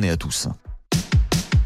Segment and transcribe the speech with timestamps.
[0.00, 0.48] Est à tous.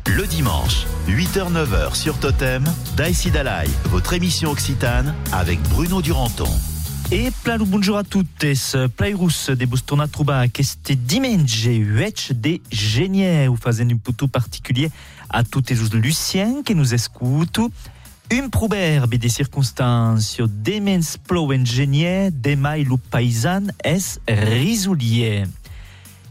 [0.04, 2.64] Le dimanche, 8h-9h sur Totem,
[2.96, 6.50] Daïsi Dalai, votre émission occitane avec Bruno Duranton.
[7.12, 12.61] E plalo bonjour a tuttes, plairus de bus tornar a trobar aquest diumenge 8 de
[12.73, 14.90] gener, o fazendo un puto particulier
[15.30, 17.70] a tuttes os Lucien que nos escuto.
[18.32, 25.46] Un proverbe de circunstància demens plou en gener, demai lo paisan es risolier.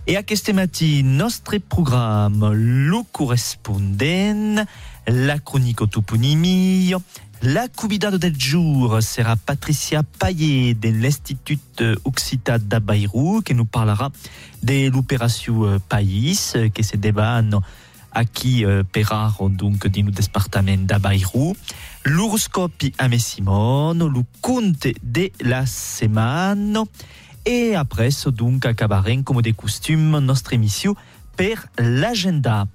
[0.08, 4.62] E aquest matí, nostre programme, lo correspondent,
[5.08, 6.96] la chronique toponimie,
[7.42, 14.12] la convidada del jour sera Patricia Payet de l'Institut Occitan de Bayrou qui nous parlera
[14.62, 17.42] de l'opération País que se débat
[18.12, 21.56] aquí per aro donc dins le département de Bayrou.
[22.06, 26.84] L'horoscope a Simone, le conte de la semaine
[27.46, 30.96] et après donc acabarem comme de costume notre émission
[31.38, 32.66] per l'agenda.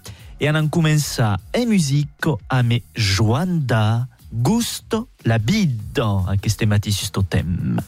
[0.41, 7.05] Et on commença en musique a me Joanda Gusto la vida a queste mati su
[7.05, 7.81] sto tem.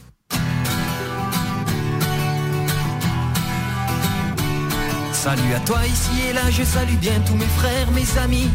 [5.12, 8.50] Salut à toi ici et là, je salue bien tous mes frères, mes amis.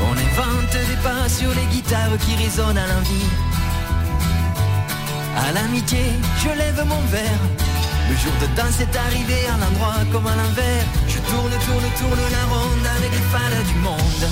[0.00, 3.51] On invente des pas sur les guitares qui résonnent à l'envie.
[5.36, 6.04] À l'amitié,
[6.42, 7.42] je lève mon verre.
[8.10, 10.84] Le jour de danse est arrivé à l'endroit comme à l'envers.
[11.08, 14.22] Je tourne, tourne, tourne la ronde avec les fans du monde.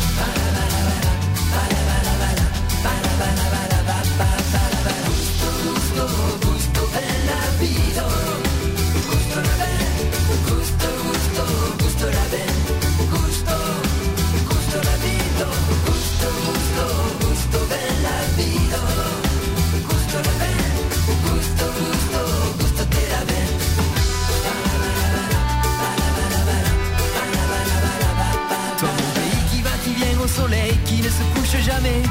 [31.58, 32.02] Jamais.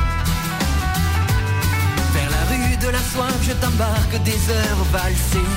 [2.13, 5.49] Vers la rue de la soif, je t'embarque des heures valsées.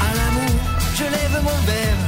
[0.00, 0.56] À l'amour,
[0.96, 2.00] je lève mon verre.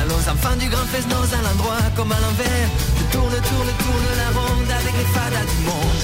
[0.00, 2.68] Allons enfants du grand Fesnos à l'endroit comme à l'envers.
[2.98, 6.00] Je tourne, tourne, tourne la ronde avec les fadas du monde.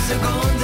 [0.07, 0.54] chaque seconde.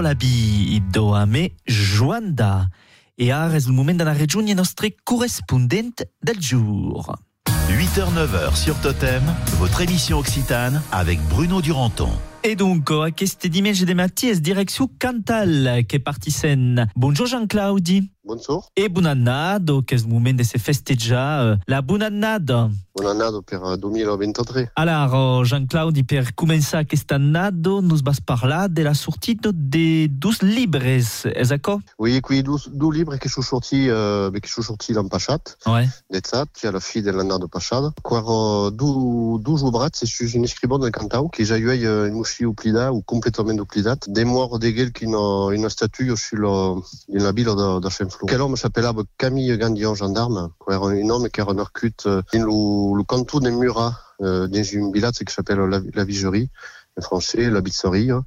[0.00, 2.70] Gusto la bido a me Joanda.
[3.18, 5.92] E ara el moment d'anar a regiunir nostre correspondent
[6.22, 7.18] del jour.
[7.68, 9.22] 8h-9h sur Totem,
[9.58, 12.08] votre émission occitane avec Bruno Duranton.
[12.42, 16.86] Et donc, aquest diumenge de matí és direcció Cantal que partissent.
[16.96, 18.00] Bonjour Jean-Claudi.
[18.22, 18.60] Bonsoir.
[18.74, 22.70] e buon anno, che è il momento di se festeggiare la buon anno.
[22.92, 24.70] Buon anno per eh, 2023.
[24.74, 31.80] Alors, Jean-Claude, per cominciare quest'anno, nous vas parlar de la sortie de 12 libres, esatto?
[31.96, 35.88] Oui, qui due, due libri che sono sorti, eh, che sono sorti l'an passato, Ouais.
[36.06, 37.94] d'Ezzat, alla fine dell'anno passato.
[38.02, 42.04] Quando due, due giubrat, c'est un scribon del cantau, che già io
[42.42, 46.80] o completamente uplidat, de mort de gel qui n'a une statue sur le,
[47.16, 48.26] in la de, de.
[48.26, 53.04] Quel homme s'appelava Camille Gandion, gendarme, era un homme qui era narcut in le, le
[53.04, 56.50] canton de Murat, euh, dans une village qui s'appelle la, la Vigerie,
[57.00, 58.10] français, la Bizzerie.
[58.10, 58.24] hein.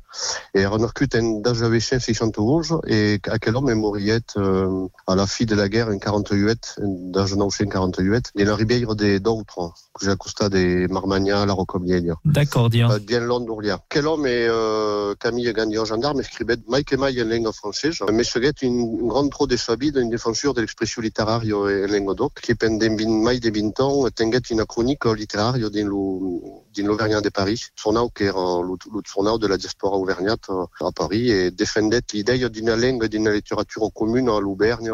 [0.53, 5.45] Et Renarcut en d'âge 611 et à quel homme est moriet euh, à la fin
[5.45, 10.87] de la guerre en 48, d'âge 948, de la rivière des d'autres, que j'ai des
[10.87, 12.15] Marmagna, la Rocomienia.
[12.25, 12.89] D'accord, dire.
[12.91, 13.79] Euh, bien long d'Ourlia.
[13.89, 18.23] Quel homme est euh, Camille Gagnon, gendarme, écrivait Mike et Maille en langue française, mais
[18.23, 22.15] ce une, une grande trop de sa vie d'une défenseur de l'expression littéraire en langue
[22.15, 27.21] d'oc, qui pendant mai de 20 ans, tenait une chronique littéraire dans le, dans l'Auvergnat
[27.21, 27.65] de Paris.
[27.75, 32.01] Son nom qui era le, nom de la diaspora auvergnate euh, à Paris et défendait
[32.13, 34.91] l'idée d'une langue, d'une littérature commune à l'Auvergne,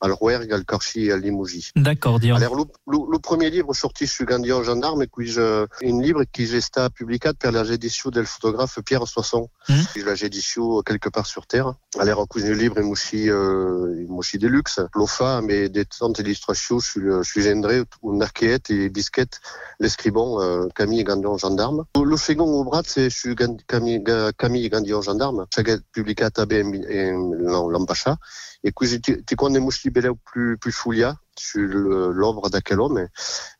[0.00, 1.72] à l'Rouergue, à l'Carchi et à Limoges.
[1.76, 2.36] D'accord, dire.
[2.36, 6.42] Alors, le, le, le premier livre sorti sur Gandion Gendarme, qui je, un livre qui
[6.42, 9.48] est publié par la édition del photographe Pierre Soisson.
[9.68, 9.76] Mhm.
[9.76, 10.04] Mm.
[10.06, 11.74] La édition quelque part sur Terre.
[11.98, 14.80] Alors, un le livre est aussi, euh, aussi de luxe.
[14.94, 19.40] L'OFA, mais des tantes illustrations sur le, sur Gendré, ou Narquette et Bisquette,
[19.78, 21.84] l'escribon, euh, Camille Gandion Gendarme.
[21.96, 24.02] Le second obrat, c'est sur Gan- Camille,
[24.36, 25.46] Camille Gandion Gendarme.
[25.92, 28.16] Publié à Tabé en l'Ampacha.
[28.64, 33.08] Et que tu connais Mousli Beleu plus, plus Foulia, sur l'œuvre d'aquel homme,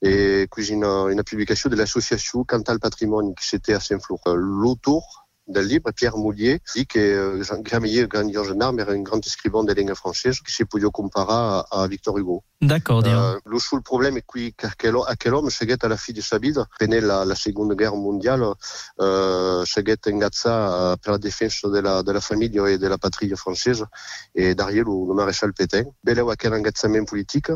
[0.03, 4.21] et que j'ai une, une publication de l'association Cantal Patrimoine qui s'était à Saint-Flour.
[4.29, 9.65] Euh, L'auteur del Pierre Moulier, dit que euh, Camille Gandion Gendarme era un grand écrivain
[9.65, 12.43] de langue française qui s'est pu comparer à, à Victor Hugo.
[12.61, 13.03] D'accord.
[13.05, 14.69] Euh, le problème est que qu'à
[15.09, 17.97] à quel homme cheguet à la fin de sa vie, pendant la, la Seconde Guerre
[17.97, 18.45] mondiale,
[19.01, 23.31] euh, cheguet engagza per la défense de la, de la famille et de la patrie
[23.37, 23.85] française
[24.35, 25.85] et derrière le, le maréchal Pétain.
[26.05, 27.51] Beleu a quel engagement politique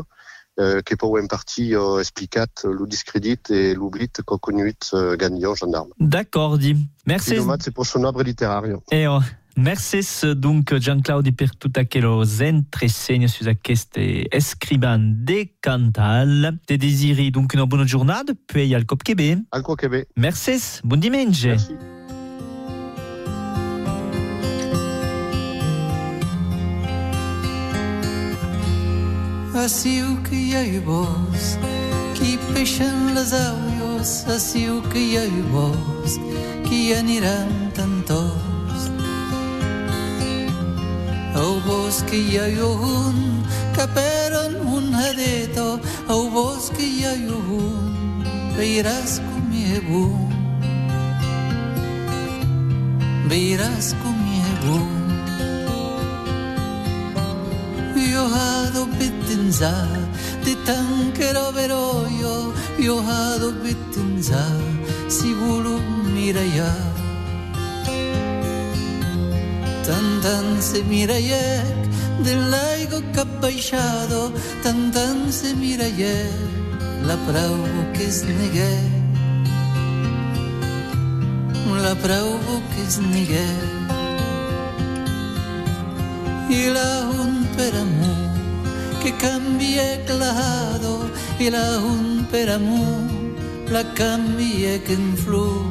[0.59, 5.53] euh, qui peut en partie euh, expliquer le discrédit et l'oubli qu'a connu euh, Gagnon
[5.53, 5.89] gendarme.
[5.99, 6.75] D'accord, dit.
[7.05, 7.31] Merci.
[7.31, 8.63] Diplomat, c'est pour son œuvre littéraire.
[8.91, 9.21] E oh,
[9.55, 10.01] merci
[10.35, 16.57] donc Gianclaudio per tutta quello entresegno su queste escriban de Cantal.
[16.65, 19.37] Te desiri donc une bonne giornata, puis al Cop Québec.
[19.51, 20.07] Al Québec.
[20.15, 21.45] Merci, bon dimanche.
[21.45, 21.96] Merci.
[33.33, 36.17] Aules, així que hi ha i vos,
[36.67, 38.89] qui aniran tantos.
[41.41, 43.17] Au bosque hi ha un,
[43.75, 44.45] que per
[44.77, 48.23] un adeto, au bosque hi ha un,
[48.57, 50.29] veiràs com hi ha un,
[53.33, 54.96] veiràs com hi
[58.17, 59.73] Io hado bittinza
[60.43, 64.43] di tankero veroio Io hado bittinza
[65.07, 65.77] si vulu
[66.13, 66.73] miraya
[69.85, 71.79] Tan tan se mirayek
[72.25, 76.57] del laigo capbaixado Tan tan se mirayek
[77.07, 77.57] la prau
[77.93, 78.75] que es negué.
[81.85, 82.29] La prau
[82.71, 83.47] que es negué.
[86.49, 88.29] Y la un per amor
[89.01, 91.09] que cambie clado
[91.39, 93.01] y la un per amor
[93.71, 95.65] la cambie que en flor.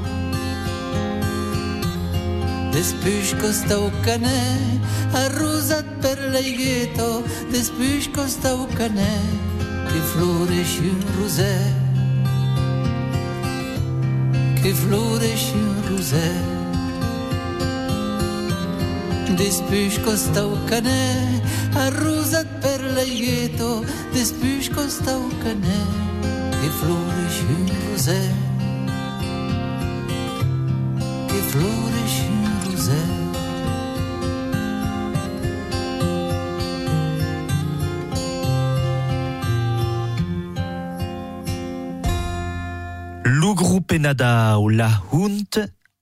[2.73, 7.23] Després costa o canet arrosat per l'aigueto
[7.55, 11.79] després costa o canet que floreix un roset
[14.61, 16.57] que floreix un roset
[19.37, 21.36] Després costa o canet,
[21.75, 26.25] arrosat per l'aigueto, després costa canet,
[26.57, 28.35] que floreix un roset,
[31.31, 33.15] que floreix un roset.
[43.25, 45.61] Lo gruppo Nada o la Hunt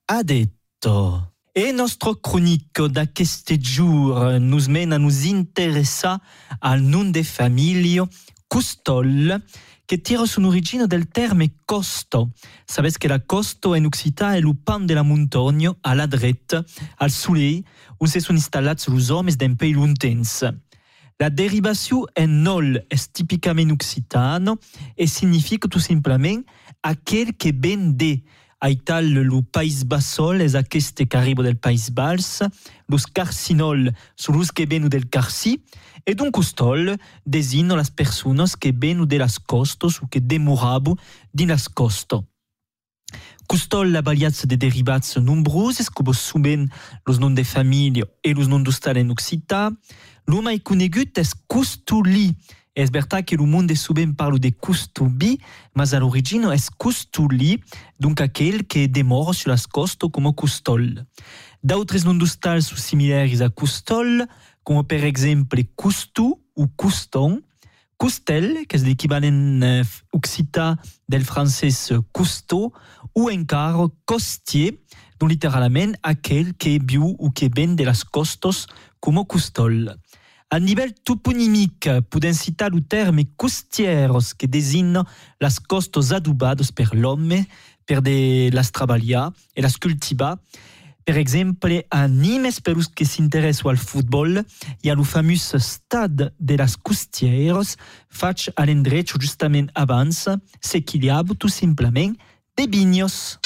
[0.09, 1.34] ha detto.
[1.57, 6.21] E nostro cronico da questi giorni nos mena a nos interessa
[6.59, 8.05] al nome de famiglia
[8.49, 9.41] Custol,
[9.85, 12.33] che tira son origine del terme costo.
[12.65, 16.65] Sabes che la costo in Occità è lo pan della montagna, alla dretta,
[16.97, 17.65] al soleil,
[17.99, 20.45] on se sono installati los hommes d'un pays lontans.
[21.21, 24.59] La dérivation en nol est typiquement occitano
[24.97, 26.43] et signifie tout simplement
[26.83, 28.25] aquel que ben de
[28.61, 29.05] aital
[29.51, 32.43] País Basol es aquest que arriba del País Bals,
[32.89, 35.61] los carcinol sont los que venu del Carci,
[36.07, 36.97] et donc costol
[37.27, 40.99] designa las personas que venu de las costos ou que demorabo
[41.33, 42.27] din las costo.
[43.47, 46.71] Costol la baliats de derivats nombrosos, como suben
[47.07, 49.71] los noms de família e los noms d'hostal en occità.
[50.27, 52.33] Lo mai conegut és costuli.
[52.75, 55.39] És veritat que el monde souvent parle de costubi,
[55.75, 57.63] mas a l'origine és costuli,
[57.99, 61.05] donc aquel que demora sur las costes com costol.
[61.63, 64.27] D'altres noms sont similaires a costol,
[64.65, 67.41] com per exemple costu ou custon,
[67.97, 70.75] Costel, que és l'equivalent eh, occità
[71.09, 72.73] del francès cousteau,
[73.15, 74.81] ou encara costier,
[75.21, 78.67] dont littéralement aquel que viu ou que ven de las costos
[79.01, 79.95] com costol.
[80.55, 85.05] A nivell toponymique, podem citar el terme costieros, que designa
[85.41, 87.49] las costos adubados per l'home
[87.85, 90.39] per de las treballar e las cultivar.
[91.05, 94.45] Per exemple, a Nimes, per os que s'interessa al futbol,
[94.79, 97.75] hi ha el famós stade de las Costieros,
[98.07, 100.29] faig a l'endreig justament abans,
[100.63, 102.15] s'equilibrava tout simplement
[102.55, 103.41] de vinyos.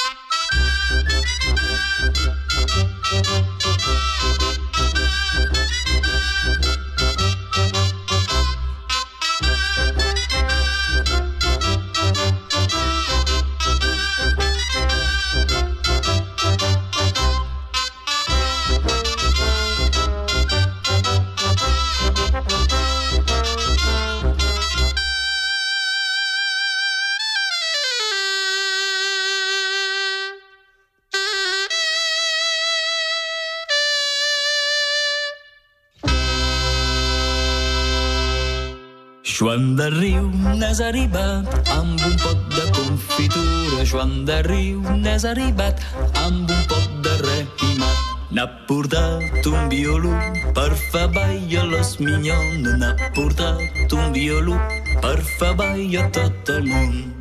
[39.38, 40.24] Joan de Riu
[40.58, 43.84] n'és arribat amb un pot de confitura.
[43.86, 45.78] Joan de Riu n'és arribat
[46.24, 48.00] amb un pot de repimat.
[48.34, 50.10] N'ha portat un violú
[50.58, 52.82] per fer a les minyones.
[52.82, 54.58] N'ha portat un violú
[55.06, 57.17] per fer a tot el món.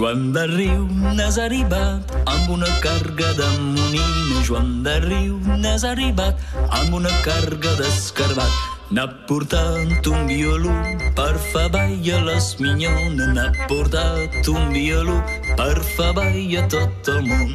[0.00, 4.38] Joan de Riu n'has arribat amb una carga de monina.
[4.46, 6.40] Joan de Riu n'has arribat
[6.78, 8.54] amb una carga d'escarbat.
[8.96, 10.72] N'ha portat un violú
[11.18, 13.34] per fer ball a les minyones.
[13.36, 15.20] N'ha portat un violú
[15.60, 17.52] per fer ball a tot el món.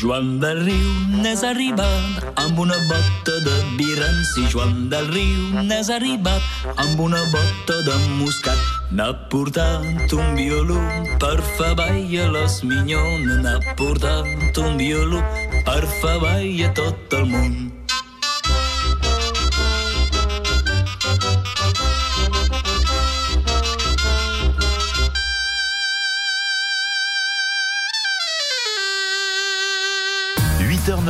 [0.00, 4.46] Joan del Riu n'és arribat amb una bota de viranci.
[4.48, 6.40] Joan del Riu n'és arribat
[6.80, 8.62] amb una bota de moscat.
[8.96, 10.78] N'ha portat un violú
[11.20, 13.42] per fer ball a les minyones.
[13.44, 15.20] N'ha portat un violú
[15.68, 17.60] per fer ball a tot el món.–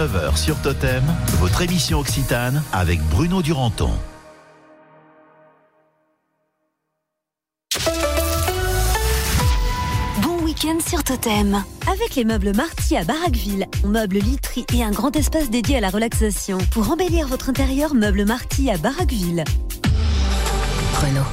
[0.01, 1.05] 8h-9h sur Totem,
[1.41, 3.91] votre émission Occitane avec Bruno Duranton.
[10.23, 11.63] Bon week-end sur Totem.
[11.91, 15.81] Avec les meubles Marty à Baraqueville, on meuble literie et un grand espace dédié à
[15.81, 16.59] la relaxation.
[16.73, 19.45] Pour embellir votre intérieur, meubles Marty à Baraqueville.
[20.95, 21.27] Renault.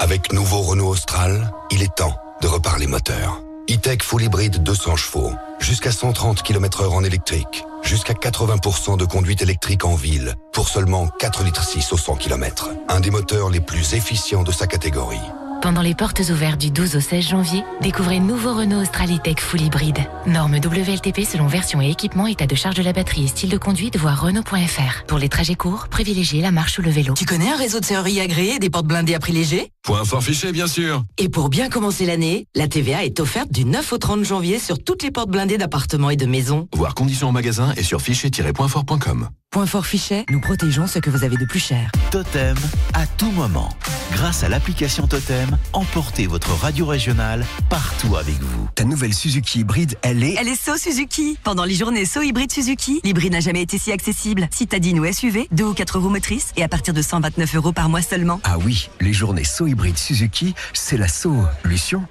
[0.00, 3.42] Avec nouveau Renault Austral, il est temps de reparler moteur.
[3.70, 9.42] E-Tech Full Hybride 200 chevaux, jusqu'à 130 km heure en électrique, jusqu'à 80% de conduite
[9.42, 12.70] électrique en ville, pour seulement 4 litres 6 au 100 km.
[12.88, 15.20] Un des moteurs les plus efficients de sa catégorie.
[15.60, 19.98] Pendant les portes ouvertes du 12 au 16 janvier, découvrez nouveau Renault Australitech Full Hybride.
[20.26, 23.58] Norme WLTP selon version et équipement, état de charge de la batterie et style de
[23.58, 25.04] conduite, voir Renault.fr.
[25.06, 27.12] Pour les trajets courts, privilégiez la marche ou le vélo.
[27.12, 29.70] Tu connais un réseau de serrurerie agréé et des portes blindées à prix léger?
[29.82, 31.04] Point fort fiché, bien sûr.
[31.18, 34.82] Et pour bien commencer l'année, la TVA est offerte du 9 au 30 janvier sur
[34.82, 36.68] toutes les portes blindées d'appartements et de maisons.
[36.74, 39.28] Voir conditions en magasin et sur fichet-pointfort.com.
[39.52, 41.90] Point fort fichet, nous protégeons ce que vous avez de plus cher.
[42.12, 42.54] Totem
[42.94, 43.68] à tout moment.
[44.12, 48.68] Grâce à l'application Totem, emportez votre radio régionale partout avec vous.
[48.76, 50.36] Ta nouvelle Suzuki hybride, elle est...
[50.38, 51.36] Elle est So Suzuki.
[51.42, 54.48] Pendant les journées So hybride Suzuki, l'hybride n'a jamais été si accessible.
[54.52, 57.88] Citadine ou SUV, deux ou quatre roues motrices et à partir de 129 euros par
[57.88, 58.40] mois seulement.
[58.44, 62.06] Ah oui, les journées So hybride Suzuki, c'est la solution.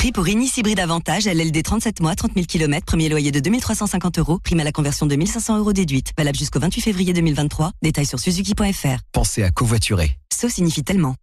[0.00, 4.18] Prix pour Inis Hybride Avantage, LLD 37 mois, 30 000 km, premier loyer de 2350
[4.18, 6.12] euros, prime à la conversion de 1500 euros déduite.
[6.16, 7.72] Valable jusqu'au 28 février 2023.
[7.82, 9.02] Détails sur suzuki.fr.
[9.12, 10.16] Pensez à covoiturer.
[10.34, 11.16] Ça signifie tellement.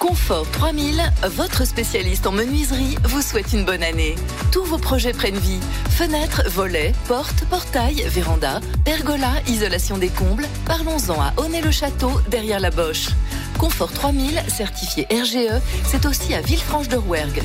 [0.00, 1.00] Confort 3000,
[1.36, 4.16] votre spécialiste en menuiserie, vous souhaite une bonne année.
[4.50, 5.60] Tous vos projets prennent vie.
[5.90, 10.48] Fenêtres, volets, portes, portails, vérandas, pergola, isolation des combles.
[10.66, 13.10] Parlons-en à Honnay-le-Château, derrière la Boche.
[13.58, 17.40] Confort 3000, certifié RGE, c'est aussi à Villefranche-de-Rouergue,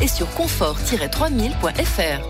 [0.00, 2.20] Et sur confort-3000.fr.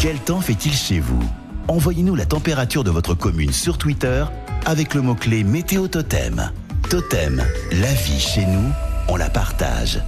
[0.00, 1.22] Quel temps fait-il chez vous?
[1.68, 4.24] Envoyez-nous la température de votre commune sur Twitter
[4.64, 6.50] avec le mot-clé Météo Totem.
[6.90, 8.70] Totem, la vie chez nous,
[9.08, 10.00] on la partage.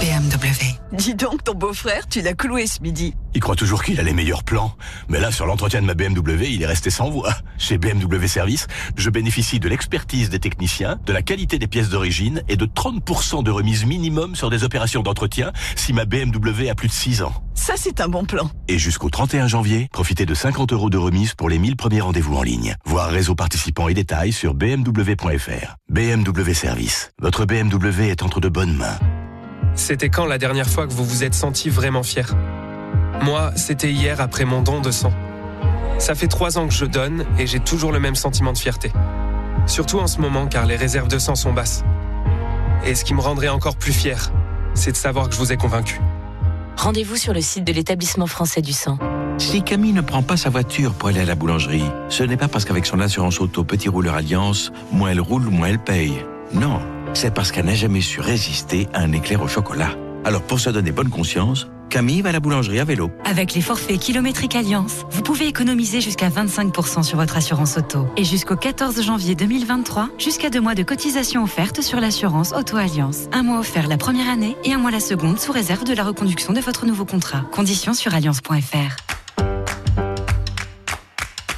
[0.00, 0.79] BMW.
[0.92, 3.14] Dis donc, ton beau-frère, tu l'as cloué ce midi.
[3.32, 4.74] Il croit toujours qu'il a les meilleurs plans.
[5.08, 7.32] Mais là, sur l'entretien de ma BMW, il est resté sans voix.
[7.58, 8.66] Chez BMW Service,
[8.96, 13.44] je bénéficie de l'expertise des techniciens, de la qualité des pièces d'origine et de 30%
[13.44, 17.34] de remise minimum sur des opérations d'entretien si ma BMW a plus de 6 ans.
[17.54, 18.50] Ça, c'est un bon plan.
[18.66, 22.34] Et jusqu'au 31 janvier, profitez de 50 euros de remise pour les 1000 premiers rendez-vous
[22.34, 22.74] en ligne.
[22.84, 25.76] Voir réseau participants et détails sur bmw.fr.
[25.88, 27.12] BMW Service.
[27.20, 28.98] Votre BMW est entre de bonnes mains.
[29.74, 32.34] C'était quand la dernière fois que vous vous êtes senti vraiment fier?
[33.22, 35.12] Moi, c'était hier après mon don de sang.
[35.98, 38.92] Ça fait trois ans que je donne et j'ai toujours le même sentiment de fierté.
[39.66, 41.84] Surtout en ce moment car les réserves de sang sont basses.
[42.86, 44.32] Et ce qui me rendrait encore plus fier,
[44.74, 46.00] c'est de savoir que je vous ai convaincu.
[46.76, 48.98] Rendez-vous sur le site de l'établissement français du sang.
[49.36, 52.48] Si Camille ne prend pas sa voiture pour aller à la boulangerie, ce n'est pas
[52.48, 56.24] parce qu'avec son assurance auto Petit Rouleur Alliance, moins elle roule, moins elle paye.
[56.54, 56.80] Non,
[57.14, 59.90] c'est parce qu'elle n'a jamais su résister à un éclair au chocolat.
[60.24, 63.10] Alors pour se donner bonne conscience, Camille va à la boulangerie à vélo.
[63.24, 68.06] Avec les forfaits kilométriques Alliance, vous pouvez économiser jusqu'à 25% sur votre assurance auto.
[68.16, 73.28] Et jusqu'au 14 janvier 2023, jusqu'à deux mois de cotisation offerte sur l'assurance Auto Alliance.
[73.32, 76.04] Un mois offert la première année et un mois la seconde sous réserve de la
[76.04, 77.42] reconduction de votre nouveau contrat.
[77.50, 79.09] Conditions sur alliance.fr.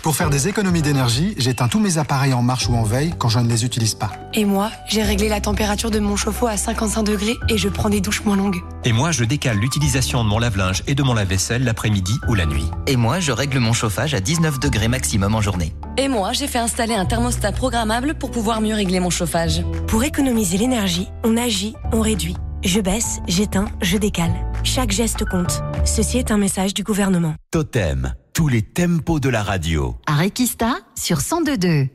[0.02, 3.28] Pour faire des économies d'énergie, j'éteins tous mes appareils en marche ou en veille quand
[3.28, 4.10] je ne les utilise pas.
[4.34, 7.88] Et moi, j'ai réglé la température de mon chauffe-eau à 55 degrés et je prends
[7.88, 8.58] des douches moins longues.
[8.84, 12.46] Et moi, je décale l'utilisation de mon lave-linge et de mon lave-vaisselle l'après-midi ou la
[12.46, 12.68] nuit.
[12.88, 15.72] Et moi, je règle mon chauffage à 19 degrés maximum en journée.
[15.96, 19.62] Et moi, j'ai fait installer un thermostat programmable pour pouvoir mieux régler mon chauffage.
[19.86, 22.36] Pour économiser l'énergie, on agit, on réduit.
[22.64, 24.34] Je baisse, j'éteins, je décale.
[24.64, 25.62] Chaque geste compte.
[25.84, 27.34] Ceci est un message du gouvernement.
[27.52, 29.96] Totem, tous les tempos de la radio.
[30.06, 31.88] À Requista sur 102.2.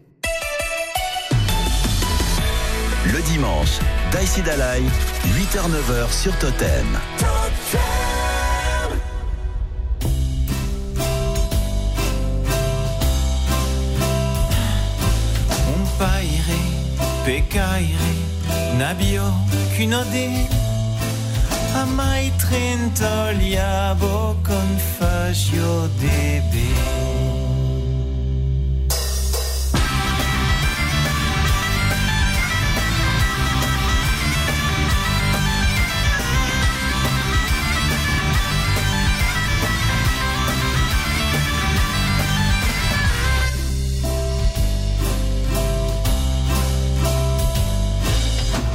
[3.12, 3.80] Le dimanche,
[4.12, 4.82] Daïsi Dalai,
[5.26, 6.86] 8h-9h sur Totem.
[15.98, 16.56] Paire,
[17.26, 17.98] pecaire,
[18.78, 19.24] nabio,
[21.74, 26.66] a mai trentoliabo con fascio debe.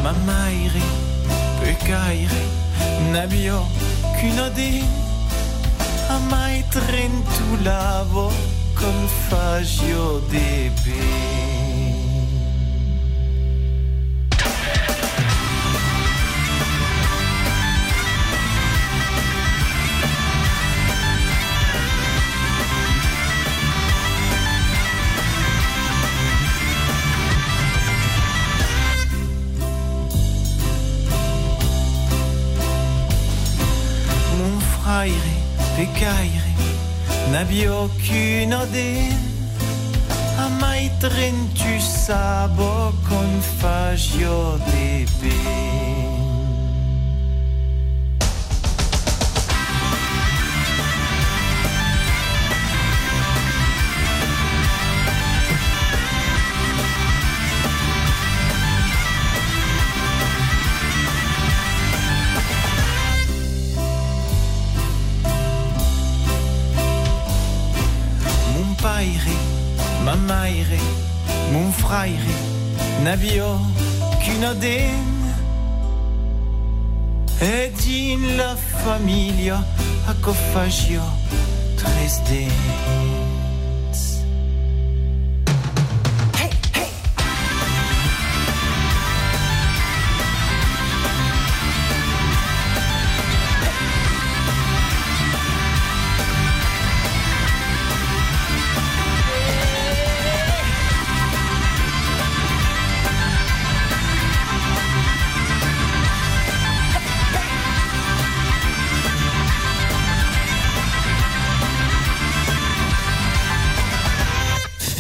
[0.03, 0.81] Mamaire,
[3.13, 3.67] pecaire, nabio,
[4.19, 4.83] cunode,
[6.09, 8.33] a mai trentulavo
[8.75, 10.91] con fascio debe.
[10.91, 11.62] Mon
[37.53, 39.13] nabio cunode,
[40.39, 43.43] a mai trentu sabo con
[44.71, 45.37] debe.
[46.09, 46.22] Mon
[73.03, 73.59] nabio
[74.23, 74.91] cunode.
[77.39, 79.65] Ed in la famiglia
[80.07, 81.03] a cofagio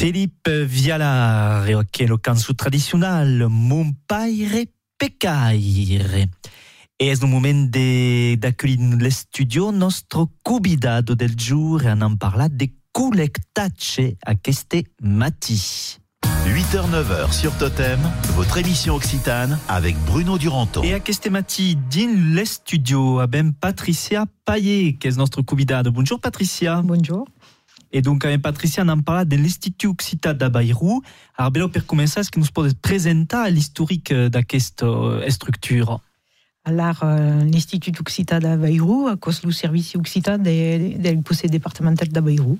[0.02, 0.10] tresde.
[0.12, 6.28] Philippe Viala, che è lo canzo tradizionale Mon Paire Pecaire.
[6.96, 7.78] E è il momento
[8.38, 16.00] d'accueillir nel studio nostro convidato del giorno e en parla de collectace a queste mati.
[16.44, 18.00] 8h-9h sur Totem,
[18.34, 20.82] votre émission occitane avec Bruno Duranto.
[20.82, 25.90] E a queste mati din le studio abbiamo Patricia Payet, che è nostro convidato.
[25.90, 26.82] Bonjour Patricia.
[26.82, 27.24] Bonjour.
[27.94, 31.02] E donc avec Patricia, on en parla de l'Institut Occitan da Bayrou.
[31.36, 34.84] Alors, bello per est-ce que nous pouvez présenter l'historique de cette
[35.28, 36.00] structure?
[36.64, 42.22] Alors, euh, l'Institut Occitan da Bayrou, à cause du service Occitan del conseil départemental da
[42.22, 42.58] Bayrou,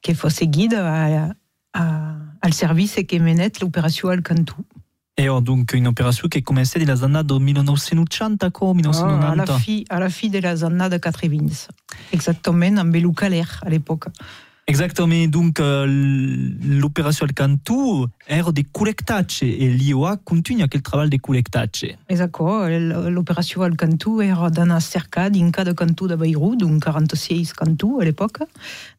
[0.00, 1.32] qui seguir à,
[1.74, 4.54] à, al service che menet l'opération al Cantu.
[5.16, 9.46] Et donc une opération qui a commencé dans les années 1980 ou 1990 à, la
[9.46, 11.38] fin, à la fin des années 80,
[12.12, 14.04] exactement en Beloucaler à l'époque.
[14.70, 15.86] Exactement, donc euh,
[16.62, 21.86] l'opération al Cantu era de collectace et l'IOA continue quel travail de collectace.
[22.10, 22.66] Exactement,
[23.08, 28.04] l'opération al Cantu era dans cerca d'inca de Cantu de Beirut, donc 46 Cantu à
[28.04, 28.40] l'époque,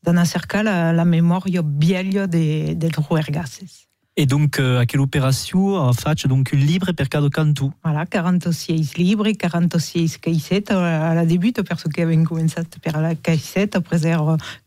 [0.03, 3.88] dans cerca la, la mémoire vieille des, des Ruergases.
[4.21, 7.67] Et donc, euh, à quelle opération fait donc une libre per cada cantu?
[7.86, 10.71] Voilà, 46 libres, 46 caissettes.
[10.71, 13.97] À la début, parce que avait commencé par la caissette, après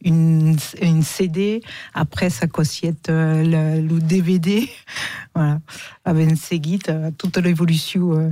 [0.02, 1.60] une, une CD,
[1.92, 4.70] après ça cossiette le, le DVD,
[5.34, 5.60] voilà,
[6.06, 6.80] avec seguit
[7.18, 8.30] toute l'évolution euh,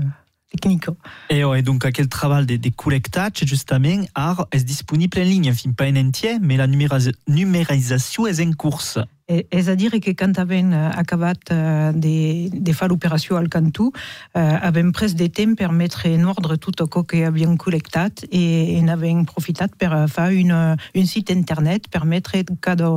[0.50, 0.86] technique.
[1.28, 5.50] Et, ouais, donc, à quel travail des, des collectages, justement, art est disponible en ligne,
[5.50, 8.98] enfin, pas en entier, mais la numérisation est en course.
[9.30, 11.52] És a dir que quan havem acabat
[11.94, 13.90] de, de fer l'operació al Cantú,
[14.34, 18.74] eh, havem pres de temps per mettre en ordre tot el que havíem col·lectat i
[18.80, 22.90] en havem profitat per fer una, un site internet per mettre cada,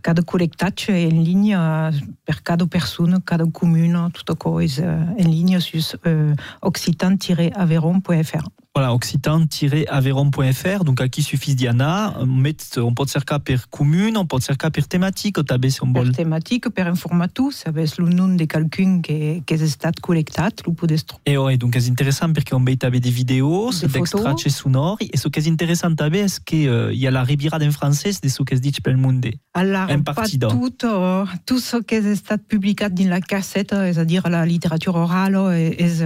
[0.00, 1.92] cada en línia
[2.24, 8.65] per cada persona, cada comuna, tot que és en línia sur eh, occitan-averon.fr.
[8.76, 14.70] Voilà, occitan-averon.fr, donc à qui suffit Diana, on peut cercar per commune, on peut cercar
[14.70, 16.10] per thématique, també si on vol.
[16.10, 20.74] Per thématique, per informatu, sabes le nom de quelqu'un que, que has estat col·lectat, lo
[20.74, 21.22] podes trobar.
[21.24, 25.40] Et ouais, donc c'est intéressant parce qu'on també des vidéos, d'extraits sonores, et ce qui
[25.40, 28.60] est intéressant c'est qu'il euh, y a la revirada en français de ce que es
[28.60, 29.24] dit pel monde.
[29.54, 34.44] Alors, pas tout, uh, tout ce qui has estat publicat dans la cassette, c'est-à-dire la
[34.44, 36.04] littérature orale, est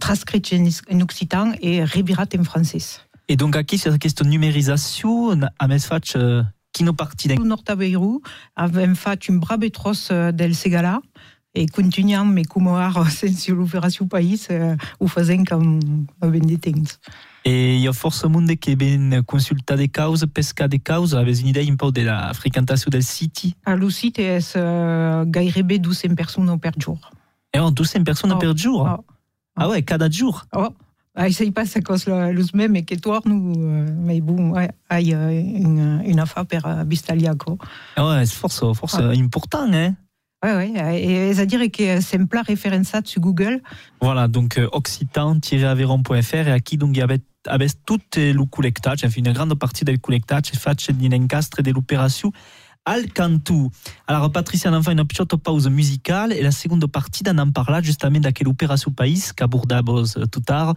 [0.00, 0.42] transcrit
[0.90, 3.00] en occitan et revirat en français.
[3.28, 7.32] Et donc aquí sur aquesta numérisation, a més faig uh, quina partit...
[7.38, 8.20] Au nord de Beirut,
[8.54, 11.00] avem fet un brave tros del Segala,
[11.54, 15.78] et continuem me comoar sense l'operació país, uh, ho fazem com
[16.20, 16.98] ben de temps.
[17.46, 21.40] Et il y a force monde qui ben consultar des causes, pescar des causes, avez
[21.40, 25.78] une idée un peu de la fréquentation del site ah, Le site és uh, gairebé
[25.78, 26.98] 200 personnes per jour.
[27.54, 28.98] Et oh, 200 personnes oh, per jour?
[28.98, 29.04] Oh,
[29.56, 30.68] Ah ouais, cada jour oh.
[31.16, 34.70] Ah, y passe à cause de los mêmes que toi, nous, euh, mais bon, ouais,
[34.98, 37.56] il y a une, affaire per uh, Bistaliaco.
[37.94, 39.10] Ah ouais, c'est force, force ah.
[39.10, 39.94] important, hein
[40.44, 43.62] Oui, oui, et c'est-à-dire que c'est un plat référencé sur Google.
[44.00, 49.20] Voilà, donc euh, occitan-averon.fr et qui donc il y avait avec tout le collectage, enfin
[49.20, 52.32] une grande partie du collectage est faite dans l'encastre de l'opération
[52.84, 53.70] al Cantu.
[54.06, 57.50] Alors Patricia, on a fait une petite pause musicale et la seconde partie d'en en
[57.50, 60.74] parler justement de quelle opération pays qu'abordamos tout tard,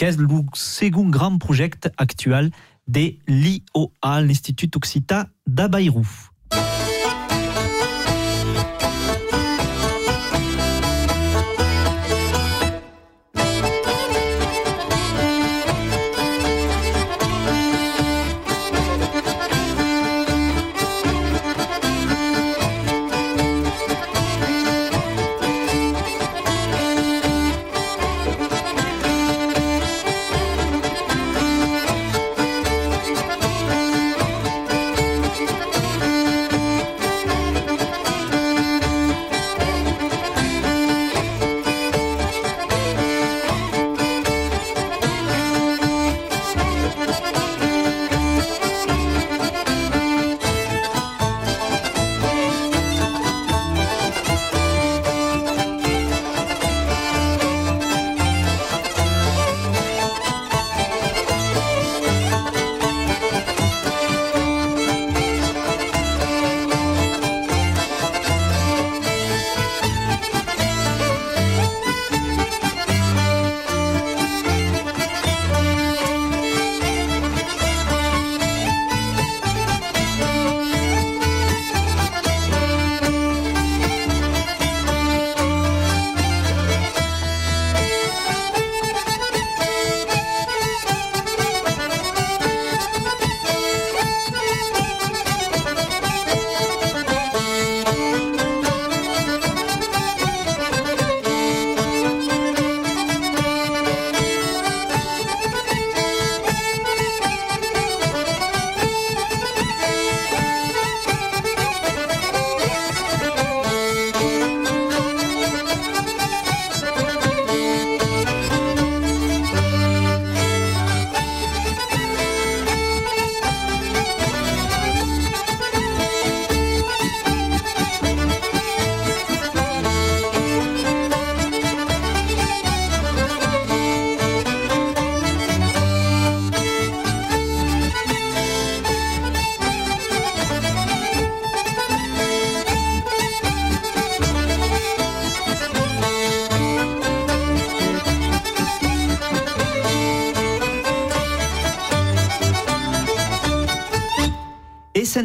[0.00, 2.50] qu'est le second grand projet actuel
[2.88, 6.06] de l'IOA, l'Institut Occitan d'Abayrou.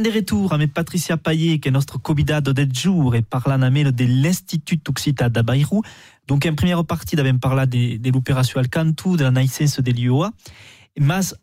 [0.03, 4.05] De retour avec Patricia Payet, qui est notre convidado del jour, et parlant à de
[4.05, 5.81] l'Institut Occità da Bayrou.
[6.27, 10.31] Donc, en première partie, d'avons parlé de, l'opération Alcantu, de la naissance de l'IOA.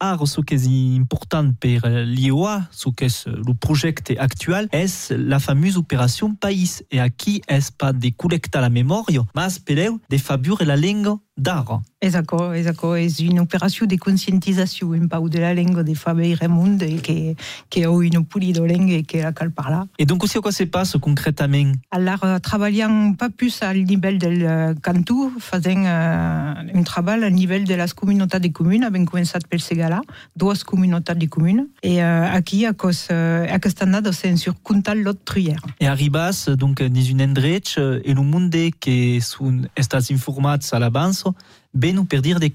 [0.01, 5.39] Ara ce qui est important pour l'IOA, ce qui est le projet actuel, est la
[5.39, 10.17] fameuse opération Pays, et à qui est pas de collecter la mémoire, mas peleu de
[10.17, 11.83] faburer la langue d'art.
[12.01, 12.97] Exacto, exacto.
[12.97, 17.37] Es una operación de concientización en pau de la lengua de Fabio y Raymond que,
[17.71, 19.87] que ont une pulido lengua et que la cal parla.
[19.99, 21.73] Et donc aussi, à quoi se passe concrètement?
[21.91, 27.31] Alors, uh, travaillant pas plus au niveau del uh, cantu, faisant uh, un travail au
[27.31, 30.03] niveau de las communautés de communes, avem començat pel Segala,
[30.35, 35.03] dues comunautés de communes, et uh, aquí, a cos, uh, aquesta annada, c'est sur Contal
[35.03, 35.57] Lot Truyer.
[35.79, 41.25] Et arribas, donc, dans une endrech, et le monde qui sont estats informats à l'avance,
[41.73, 42.51] ben per dir de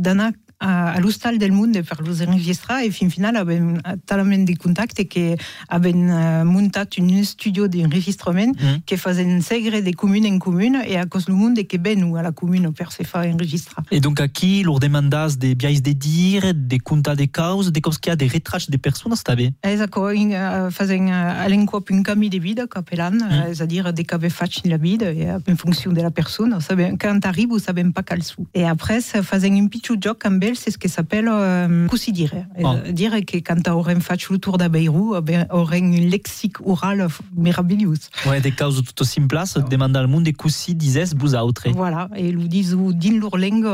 [0.00, 3.74] d'anar a, a l'hostal del Munt per los enregistrar i fin final avem
[4.06, 5.36] talament de contacte que
[5.68, 8.82] avem uh, muntat un estudio d'enregistrament mm.
[8.86, 12.22] que fazen segre de comune en comune e a cos lo Munt que venu a
[12.22, 13.84] la comune per se fa enregistrar.
[13.90, 17.98] Et donc aquí lor demandas de biais de dir, de contar de causes, de cos
[17.98, 19.52] que ha de retrats de persones, està bé?
[19.62, 23.42] Exacto, uh, fazen uh, alencop un camí de vida capelan, mm.
[23.42, 26.60] uh, és a dir, de que faig la vida e, en funció de la persona.
[26.60, 28.46] Sabem, quand arribo sabem pas cal sou.
[28.54, 32.32] E après fazen un pitjor joc amb c'est ce qui s'appelle euh, cousidire.
[32.62, 32.74] Oh.
[32.90, 37.94] Dire que quand aurem fait le tour d'Abeirou, ben, aurem un lexique oral merveilleux.
[38.26, 39.60] Ouais, des causes tout simples, oh.
[39.68, 41.68] demande al monde de cousi dises vous autres.
[41.74, 43.68] Voilà, et nous disons din leur langue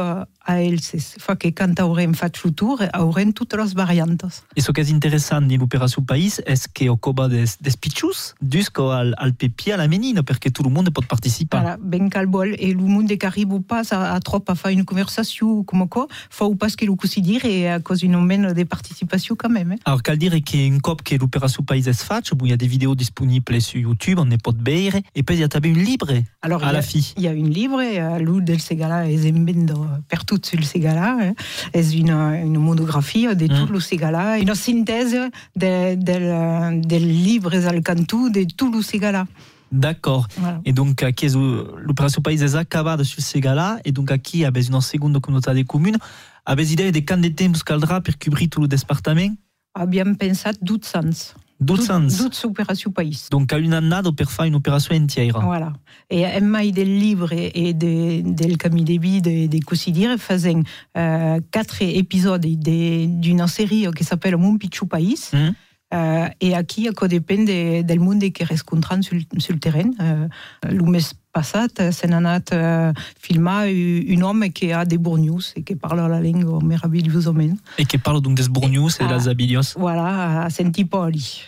[0.48, 0.56] a
[1.18, 4.24] fa que quand aurem fait le tour, aurem toutes les variantes.
[4.56, 8.34] Et ce qui est intéressant dans l'opération Pays, est-ce que au coba des, des pitchus,
[8.50, 11.58] jusqu'au al, al pépi à la menine, parce que tout le monde peut participer?
[11.58, 14.84] Voilà, ben calbol, et le monde qui arrive pas à, à trop à faire une
[14.84, 19.37] conversation comme quoi, faut pas que le considère et à cause d'une nombre de participation
[19.37, 19.72] quand même.
[19.72, 19.78] Hein.
[19.84, 22.50] Alors, qu'à dire qu'il y a une cop que l'opération Pays est faite, où il
[22.50, 25.40] y a des vidéos disponibles sur YouTube, on est pas de beire, et puis il
[25.40, 26.08] y a une libre
[26.40, 27.12] Alors, à la fille.
[27.18, 29.87] Il y a une libre, et l'ou del Segala est embendo
[30.44, 31.35] sur le Segala, hein.
[31.72, 33.66] est une, une monographie de mm.
[33.66, 35.16] tout le Segala, une synthèse
[35.57, 39.27] des de, de, livres alcantu de tout le Segala.
[39.70, 40.27] D'accord.
[40.38, 40.61] Voilà.
[40.64, 41.05] Et donc,
[41.79, 45.62] l'opération Pays est acabada sur ce gars-là, et donc aqui, avec une seconde communauté de
[45.62, 45.98] communes,
[46.46, 49.35] avec idée de quant de temps caldrà per cobrir tout le département?
[49.79, 51.35] Havíem pensat 12 anys.
[51.61, 52.18] 12 anys?
[52.18, 53.29] 12 operacions país.
[53.31, 55.40] Donc, a une annada per fer une opération entière.
[55.40, 55.73] Voilà.
[56.11, 60.62] Et mai del livre et de, del camí de vida et de cosidir faisant
[60.97, 65.31] euh, quatre épisodes d'une série qui s'appelle Mon Pichu País.
[65.33, 65.55] Mm.
[65.90, 69.97] Uh, e aquí a depèn de, del món que rescontrant sur, sur el terreny.
[69.99, 70.29] Uh,
[70.68, 70.83] el
[71.38, 75.77] mes passat se n'ha anat uh, filmar un home que ha de Bornius e que
[75.77, 77.59] parla la llengua meravellosament.
[77.79, 79.74] E que parla donc des Bornius e uh, des Abilios.
[79.77, 81.42] Voilà, a Sentipoli.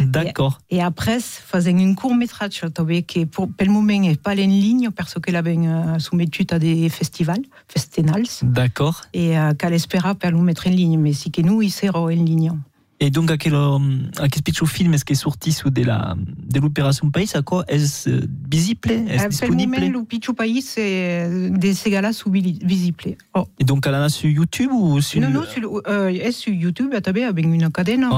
[0.00, 0.58] D'accord.
[0.70, 4.48] Et, et après, faisant un court métrage també que pour, pel moment est pas en
[4.48, 8.28] ligne parce que l'avem uh, soumetut à des festivals, festivals.
[8.42, 9.02] D'accord.
[9.14, 12.00] Et uh, qu'à l'espéra per nous mettre en ligne, mais si que nous, il sera
[12.00, 12.52] en ligne.
[13.02, 13.54] Et donc, aquel,
[14.18, 17.64] aquel pitch film est-ce qui est sorti sous de la de l'opération Pays, à quoi
[17.66, 18.10] est-ce
[18.50, 19.76] visible, est-ce disponible?
[19.76, 23.16] Le moment, le pitch Pays, c'est des ségalas sous visible.
[23.34, 23.46] Oh.
[23.58, 26.52] Et donc, elle en a sur YouTube ou sur Non, non, sur, euh, est sur
[26.52, 27.70] YouTube, à taber avec une ouais.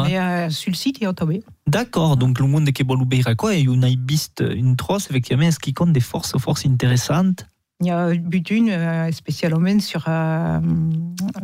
[0.05, 1.43] mais euh, sur le site, y a taber.
[1.69, 5.09] D'accord, donc le monde qui est bon à quoi, et on a vist une trosse,
[5.11, 7.47] effectivement, est-ce qui compte des forces, forces intéressantes?
[7.83, 10.61] Il y a Butune euh, spécialement sur euh,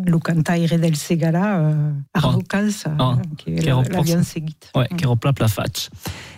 [0.06, 2.90] le cantaire del Segala, euh, Arrocals, ah.
[3.00, 3.18] ah.
[3.36, 3.72] qui est.
[3.72, 5.88] Ouais, qui replace la fatch.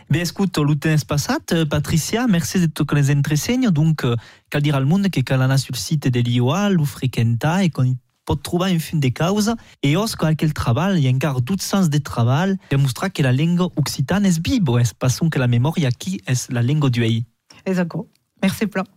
[0.08, 3.68] Ben écoute, l'utens passat, Patricia, merci de toutes les entreseignes.
[3.70, 4.06] Donc,
[4.48, 7.68] cal dire al monde que cal anar sur le site de l'IOA, lo frequenta et
[7.68, 11.90] qu'on pot trobar un fin de causa et os qualquel treball i encara d'autres sens
[11.90, 15.88] de treball per mostrar que la llengua occitana és viva, és pas que la memòria
[15.88, 17.24] aquí és la llengua d'uell.
[17.66, 18.06] Exacte.
[18.42, 18.88] Merci plein.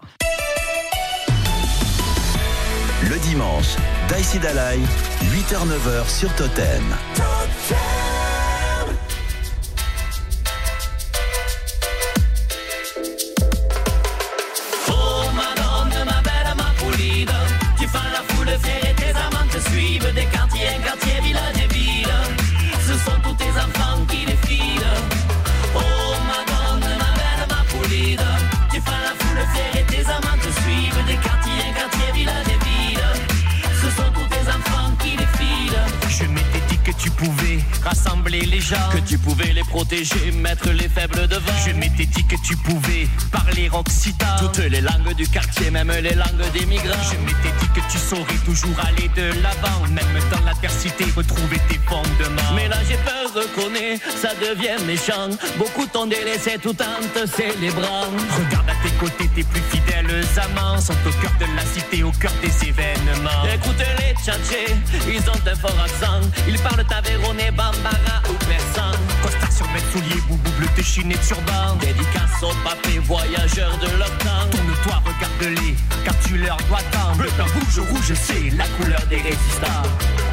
[3.10, 3.76] Le dimanche,
[4.08, 4.80] Daïsi Dalai,
[5.24, 6.84] 8h-9h sur Totem.
[38.70, 41.52] Que tu pouvais les protéger, mettre les faibles devant.
[41.68, 46.16] Je m'étais dit que tu pouvais parler occitan, toutes les langues du quartier, même les
[46.16, 47.04] langues des migrants.
[47.12, 51.80] Je m'étais dit que tu saurais toujours aller de l'avant, même dans l'adversité, retrouver tes
[51.86, 52.54] fondements.
[52.56, 53.23] Mais là j'ai peur,
[54.22, 55.30] ça devient méchant.
[55.58, 58.06] Beaucoup t'ont délaissé tout en te célébrant.
[58.38, 62.12] Regarde à tes côtés, tes plus fidèles amants sont au cœur de la cité, au
[62.12, 63.44] cœur des événements.
[63.54, 64.76] Écoute les tchatchés,
[65.08, 66.22] ils ont un fort accent.
[66.48, 68.92] Ils parlent tavéronais, bambara ou persan.
[69.24, 71.76] Costard sur mes souliers, boubou bleu déchiné de turban.
[71.80, 74.48] Dédicace aux papés, voyageurs de leur temps.
[74.52, 77.16] Tourne-toi, regarde-les, car tu leur dois tant.
[77.16, 80.33] Bleu, blanc, rouge, rouge, c'est la couleur des résistants.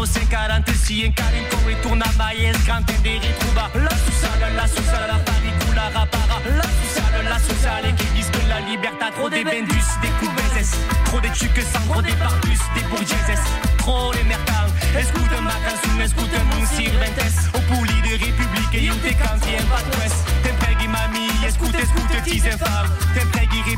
[0.00, 3.70] Catherine, des NOC 46, in Carinco e torna Maes, Grande dei Ritruba.
[3.74, 6.40] La sociale, la sociale, la paricula, rapara.
[6.44, 10.76] La sociale, la sociale, qui disent que la liberté trop des bendus, des coups baisses.
[11.04, 13.44] Trop des tucs sans trop des barbus, des bourgeoises.
[13.78, 14.72] Trop les mercants.
[14.96, 17.50] Escuta ma canzone, escuta mon sirventes.
[17.54, 22.20] Au puli de République, et te canti en pas de Te preghi mami, escuta, escuta,
[22.24, 22.86] tis infam.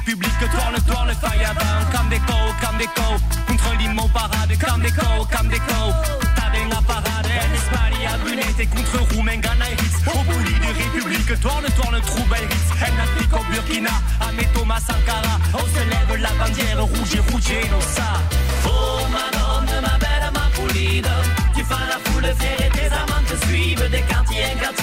[0.03, 1.97] Preghi République, tourne, tourne, avant.
[1.97, 3.03] Comme des co, comme des co.
[3.47, 5.93] Contre l'immo parade, comme des co, comme des co.
[6.35, 9.97] T'avais la parade, en Espagne, à Brunette, contre Roumain, Ghana et Ritz.
[10.07, 12.69] Au puli de République, tourne, tourne, trouba et Ritz.
[12.83, 15.39] En au Burkina, à Thomas Sankara.
[15.55, 18.21] On se lève la bandière rouge et rouge et non ça.
[18.67, 21.11] Oh madone, ma belle, ma pulida.
[21.55, 23.89] Tu fais la foule fière et tes amants te suivent.
[23.91, 24.82] Des quartiers en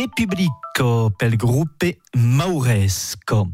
[0.00, 3.50] Repubblico pel gruppe Mauresco.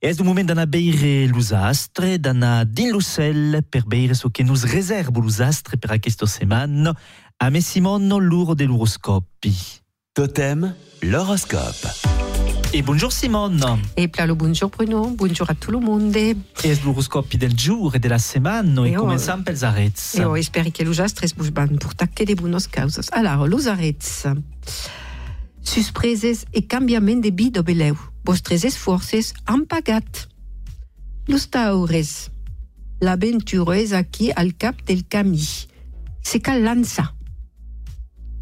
[0.00, 4.64] És un moment d'anar a beire l'usastre, d'anar dins l'ocel per beire ce que nos
[4.64, 6.94] reserva l'usastre per aquesta setmana,
[7.36, 9.52] a me Simono l'uro de l'horoscopi.
[10.16, 11.92] Totem, l'horoscope.
[12.72, 13.60] Et bonjour Simone.
[13.98, 16.16] Et plalo bonjour Bruno, bonjour a tout le monde.
[16.64, 19.04] És l'horoscopi del giorno e della setmana e E oh.
[19.04, 20.14] començam pels arrets.
[20.14, 23.12] E ho esperi che l'usastre es busban pour tacte de buenos causas.
[23.12, 24.24] Alors, los arrets.
[25.64, 30.28] sus preses e cambiament de vida beleu, vostres esforces han pagat.
[31.26, 32.30] Los taures.
[33.00, 35.42] L'aventura és aquí al cap del camí.
[36.22, 37.14] Se cal lança.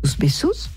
[0.03, 0.69] Los besos.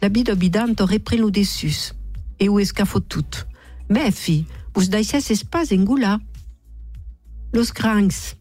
[0.00, 1.94] La vida vidanta repren lo dessus.
[2.38, 3.46] E ho escafo tot.
[3.88, 6.20] Bé, fi, vos deixes espas engula.
[7.52, 8.36] Los crancs.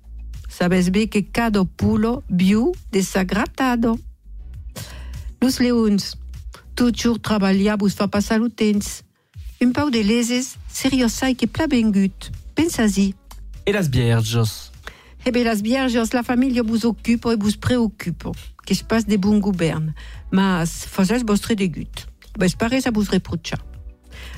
[0.50, 3.98] Sabes bé que cada pulo viu desagratado.
[5.40, 6.04] Los leons.
[6.04, 6.20] Los leons.
[6.76, 9.03] Toujours treballar vos fa passar lo temps.
[9.61, 12.32] Un pau de leses seriosai que pla bengut.
[12.55, 13.13] Pensa-y.
[13.65, 14.72] E las bierges.
[15.24, 18.32] Eh bé, las vierges, la família vos ocupa e vos preocupa.
[18.65, 19.93] Que es pas de bon govern.
[20.32, 22.07] Mas fazes vostre degut.
[22.39, 23.63] Ves pares a vos reprochar.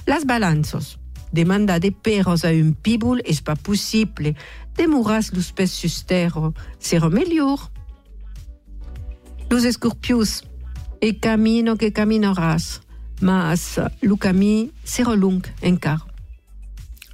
[0.05, 0.99] Las balanzos.
[1.31, 4.35] Demanda de perros a un pibul es pas possible.
[4.75, 6.53] Demoras los pes sustero.
[6.79, 7.59] Será melior.
[9.49, 10.43] Los escorpios.
[11.03, 12.79] E camino que caminarás.
[13.19, 15.99] Mas lo camí será long encar.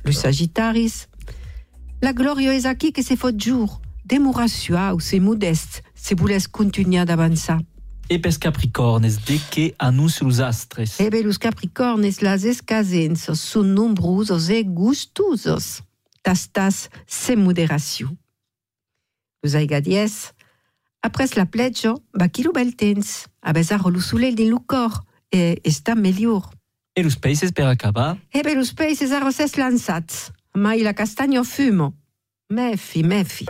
[0.04, 1.08] Los sagittaris.
[2.00, 3.82] La gloria és aquí que se fot jour.
[4.06, 7.64] Demora suau, se modeste, se voles continuar d'avançar.
[8.08, 11.00] E pels capricornes, de que annuncio l'usastres.
[11.00, 15.82] E bé, los capricornes, las escasences són nombrosos e gustosos.
[16.22, 18.14] Tastas se moderació.
[19.42, 20.30] Los aigadies,
[21.02, 23.28] après la plejo, va quilo bel temps.
[23.42, 25.60] A besar lo soleil din lo cor, e
[25.96, 26.50] millor.
[26.94, 28.18] E lo Spaces per acabar.
[28.34, 28.42] E
[29.58, 30.32] lançats.
[30.56, 31.94] Ma la castagno fumo.
[32.50, 33.46] Mefi, mefi.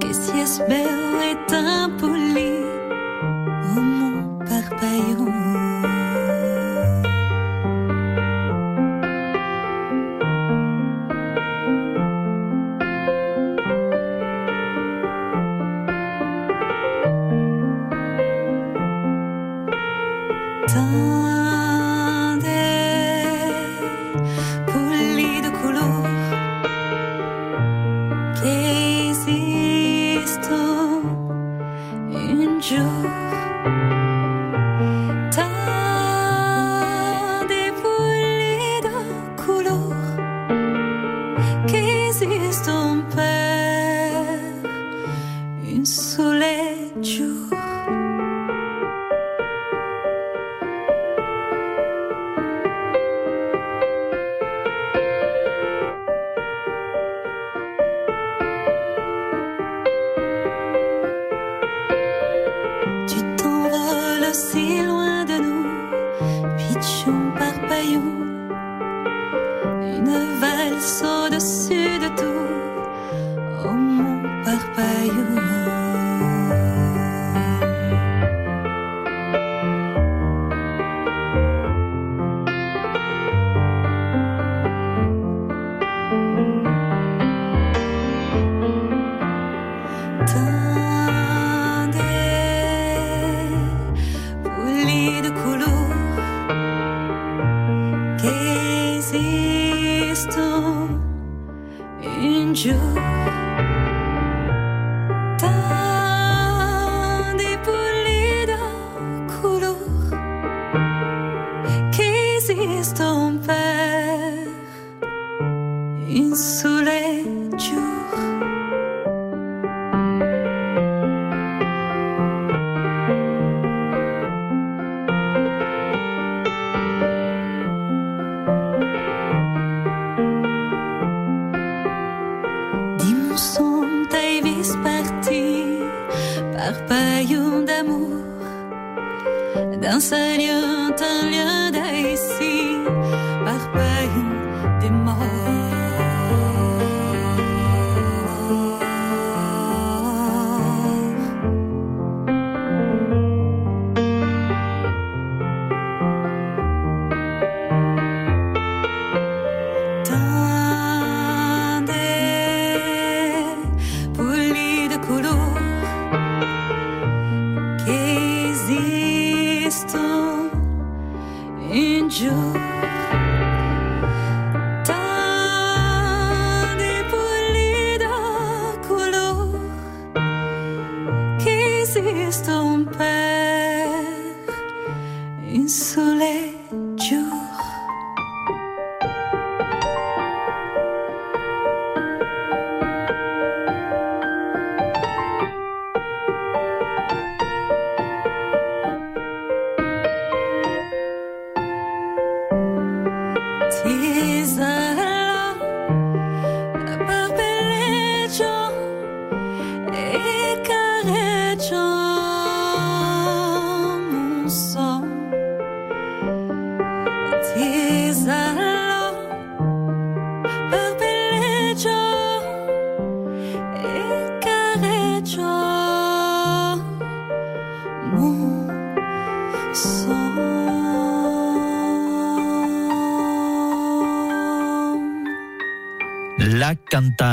[0.00, 2.52] Que si es bel est impoli
[3.76, 5.45] Oh mon parpaillon Tant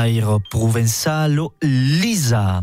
[0.03, 2.61] Nair Provenzalo, Lisa.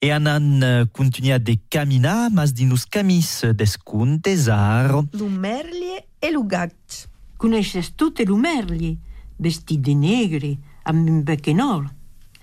[0.00, 5.04] E anan eh, continuia de camina, mas dinus camis descuntesar.
[5.12, 7.10] Lumerlie e lugat.
[7.36, 8.98] Cunești tutte lumerlie,
[9.36, 11.94] vestit de negre, amb un becenor.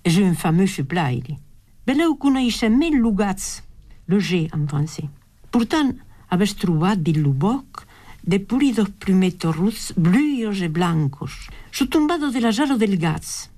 [0.03, 1.39] J'ai un fameux plaili.
[1.84, 3.63] Beleu cunești mai lugați,
[4.05, 5.09] le G în francez.
[5.49, 7.86] Pourtant, aveți trobat din luboc
[8.21, 11.32] de puridos plumetorruts bluios e blancos,
[11.71, 13.49] sub un vado de la jaro del gaz.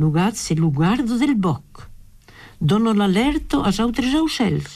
[0.00, 1.90] Lo gats è lo guardo del boc.
[2.56, 4.72] Dono l'alerto als altres aucells.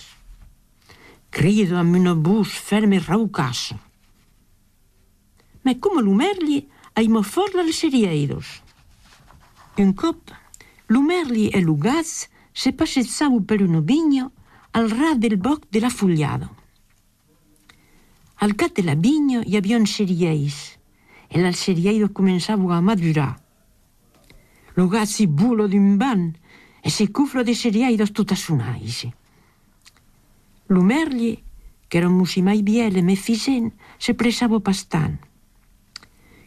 [1.31, 3.79] Crido amb una bus ferma e raucasso.
[5.63, 8.63] Ma come l'umerli aimo forla als serieiros.
[9.77, 10.31] Un cop,
[10.89, 14.31] l'umerli e lo gats se passezzavo per una vigna
[14.73, 16.51] al ras del boc de la Fugliada.
[18.45, 20.77] Al cap de la vigna hi havia uns cereals
[21.31, 23.44] e els cereals començaven a madurar.
[24.75, 26.35] Lo gat si bulo d'un ban
[26.81, 29.13] e se cufro de cereals tutta sunaisi.
[30.67, 31.43] Lo merli,
[31.89, 35.19] che era un musimai biele me fisen, se presavo bastant.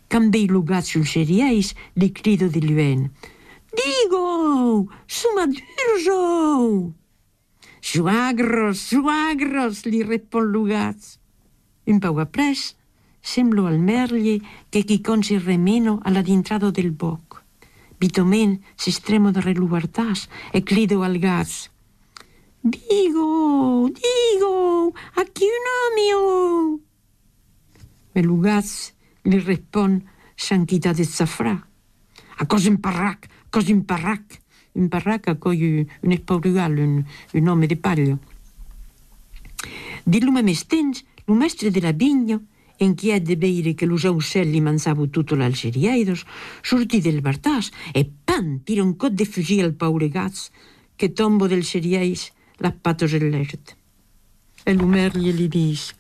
[0.07, 3.11] Cambei lo gat sul cereals, li crido di luen.
[3.71, 6.93] Digo, su madurzo!
[7.79, 11.19] Suagros, suagros, li respon lo gat.
[11.85, 12.75] Un pau après,
[13.21, 17.26] semblo al merli che chi consi remeno alla dintrado del boc.
[17.99, 21.49] Bitomen s'estremo de reluartas e crido al gat.
[22.61, 26.79] Digo, digo, aquí un omio!
[28.13, 28.65] E lo gat
[29.25, 30.03] li respon
[30.35, 31.57] sanquita de zafrà.
[32.37, 34.41] A cos un parrac, cos un parrac.
[34.77, 38.17] Un parrac a coi un espaurugal, un, un home de paglia.
[40.05, 41.81] Di lo mes temps, lo mestre de
[42.79, 46.25] la vigna, inquiet de veire que los aucelli mangiavo tutto l'algeriaidos,
[46.61, 50.51] sortì del bartàs e pan tira un cot de fugir al paure gats
[50.95, 53.75] che tombo del cereais la patos en l'ert.
[54.65, 55.93] E lo merli li dis,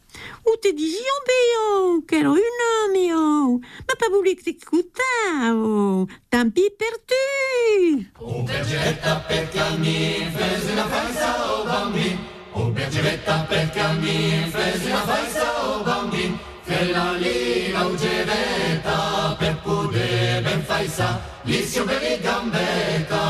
[0.43, 2.59] Ou te dision beo, che ero un
[2.89, 8.07] omio, ma pas voulu que t'écoutavo, tant pis per tu.
[8.25, 12.17] Un bergeretta per cammin, fes una faisa o bambin.
[12.53, 16.56] Un bergeretta per cammin, fes una faisa o bambin.
[16.67, 23.23] che l'aliva ugeveta per pude ben fai sa faisa si beli gambeta.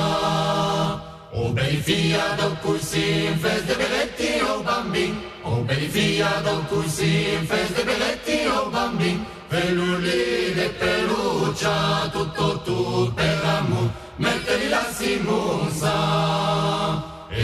[1.34, 5.14] O beli fia do cursin fes de beletti o bambin.
[5.44, 9.26] O beli fia do cursin fes de beletti o bambin.
[9.50, 16.47] Veluli de peruccia tutto tu per amu mettevi la simunza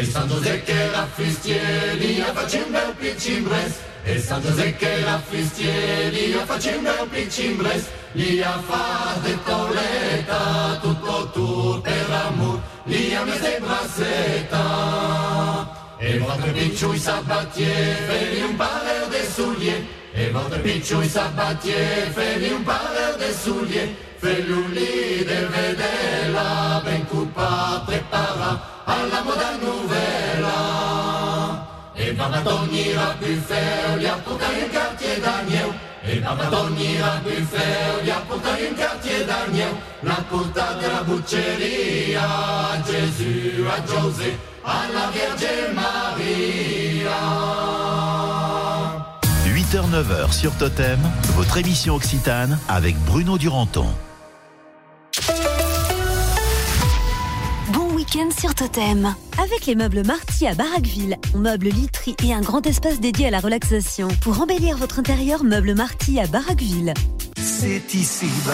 [0.06, 3.80] santo de que la fistieria facin bel pitxin res.
[4.06, 7.89] E santo de que la fistieria facin bel pitxin res.
[8.16, 10.43] Li a fa de toleta
[10.84, 12.60] tot o tur per amor.
[12.86, 14.64] Li a més de braceta.
[15.99, 20.03] E va trepitxu i sabatier, veri un paleo de sullier.
[20.16, 23.89] E votre picciui sabatier, feli un pareo de soulier.
[24.22, 30.55] Feliuli de vedela, ben cupa, prepara alla moda novella.
[31.95, 35.74] E va madonni a buffet, li ha portato in quartier d'Agneu.
[36.03, 39.76] E va madonni a buffet, li ha portato in quartier d'Agneu.
[40.01, 42.22] La porta della bucceria,
[42.70, 47.83] a Gesù, a Giose, alla Vierge Maria.
[49.74, 51.00] 8h-9h sur Totem,
[51.36, 53.88] votre émission Occitane avec Bruno Duranton.
[57.72, 59.16] Bon week-end sur Totem.
[59.44, 63.40] Avec les meubles Marty à Barraqueville, meubles literie et un grand espace dédié à la
[63.40, 64.10] relaxation.
[64.22, 66.94] Pour embellir votre intérieur, meubles Marty à Barraqueville.
[67.36, 68.54] C'est ici bas.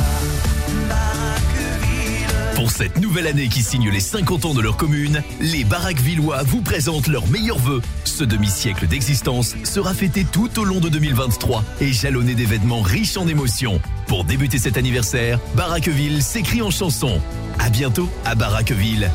[2.60, 6.44] Pour cette nouvelle année qui signe les 50 ans de leur commune, les Baraques Villois
[6.44, 7.82] vous présentent leurs meilleurs vœux.
[8.04, 13.30] Ce demi-siècle d'existence sera fêté tout au long de 2023 et jalonné d'événements riches en
[13.30, 13.80] émotions.
[14.08, 17.22] Pour débuter cet anniversaire, Baraqueville s'écrit en chanson.
[17.60, 19.10] À bientôt à Baraqueville.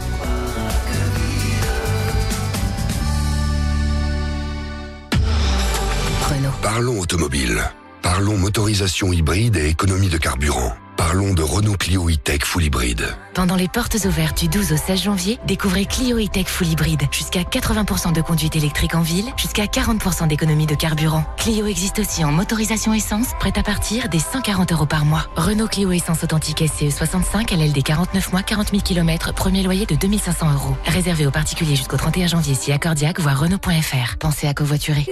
[6.62, 7.62] Parlons automobile.
[8.00, 10.72] Parlons motorisation hybride et économie de carburant.
[10.96, 13.16] Parlons de Renault Clio E-Tech Full Hybride.
[13.34, 17.02] Pendant les portes ouvertes du 12 au 16 janvier, découvrez Clio E-Tech Full Hybride.
[17.10, 21.24] Jusqu'à 80% de conduite électrique en ville, jusqu'à 40% d'économie de carburant.
[21.36, 25.26] Clio existe aussi en motorisation essence, prête à partir des 140 euros par mois.
[25.34, 29.96] Renault Clio Essence Authentique SCE 65, LLD 49 mois, 40 000 km, premier loyer de
[29.96, 30.76] 2500 euros.
[30.86, 34.16] Réservé aux particuliers jusqu'au 31 janvier si accordiaque, voire Renault.fr.
[34.18, 35.06] Pensez à covoiturer.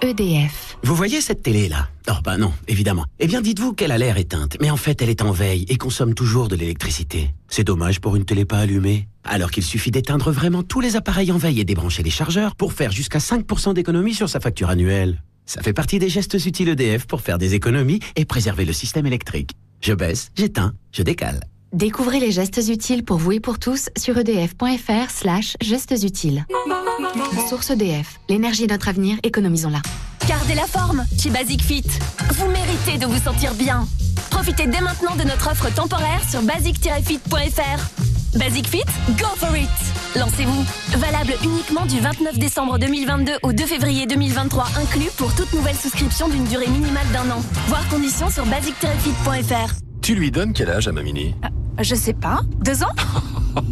[0.00, 0.78] EDF.
[0.84, 3.04] Vous voyez cette télé là Oh bah non, évidemment.
[3.18, 5.76] Eh bien dites-vous qu'elle a l'air éteinte, mais en fait elle est en veille et
[5.76, 7.30] consomme toujours de l'électricité.
[7.48, 9.08] C'est dommage pour une télé pas allumée.
[9.24, 12.72] Alors qu'il suffit d'éteindre vraiment tous les appareils en veille et débrancher les chargeurs pour
[12.72, 15.22] faire jusqu'à 5% d'économie sur sa facture annuelle.
[15.46, 19.06] Ça fait partie des gestes utiles EDF pour faire des économies et préserver le système
[19.06, 19.52] électrique.
[19.80, 21.40] Je baisse, j'éteins, je décale.
[21.72, 26.44] Découvrez les gestes utiles pour vous et pour tous sur edf.fr slash gestes utiles.
[27.48, 28.20] Source EDF.
[28.28, 29.80] L'énergie est notre avenir, économisons-la.
[30.28, 31.84] Gardez la forme chez Basic Fit.
[32.34, 33.86] Vous méritez de vous sentir bien.
[34.30, 38.38] Profitez dès maintenant de notre offre temporaire sur basic-fit.fr.
[38.38, 38.84] Basic Fit,
[39.18, 39.68] go for it
[40.14, 40.64] Lancez-vous
[40.98, 46.28] Valable uniquement du 29 décembre 2022 au 2 février 2023 inclus pour toute nouvelle souscription
[46.28, 47.42] d'une durée minimale d'un an.
[47.68, 49.74] Voir conditions sur basic-fit.fr.
[50.02, 51.34] Tu lui donnes quel âge à Mamini
[51.80, 52.40] Je sais pas.
[52.64, 52.92] Deux ans?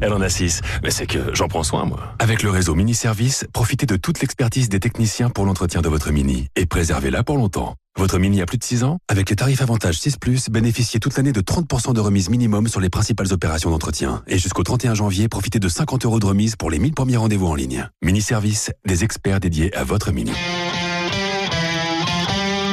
[0.00, 0.60] Elle en a 6.
[0.82, 2.14] Mais c'est que j'en prends soin, moi.
[2.18, 6.10] Avec le réseau Mini Service, profitez de toute l'expertise des techniciens pour l'entretien de votre
[6.10, 7.74] Mini et préservez-la pour longtemps.
[7.96, 10.16] Votre Mini a plus de 6 ans Avec les tarifs avantage 6⁇
[10.50, 14.22] bénéficiez toute l'année de 30% de remise minimum sur les principales opérations d'entretien.
[14.26, 17.46] Et jusqu'au 31 janvier, profitez de 50 euros de remise pour les 1000 premiers rendez-vous
[17.46, 17.88] en ligne.
[18.02, 20.32] Mini Service, des experts dédiés à votre Mini.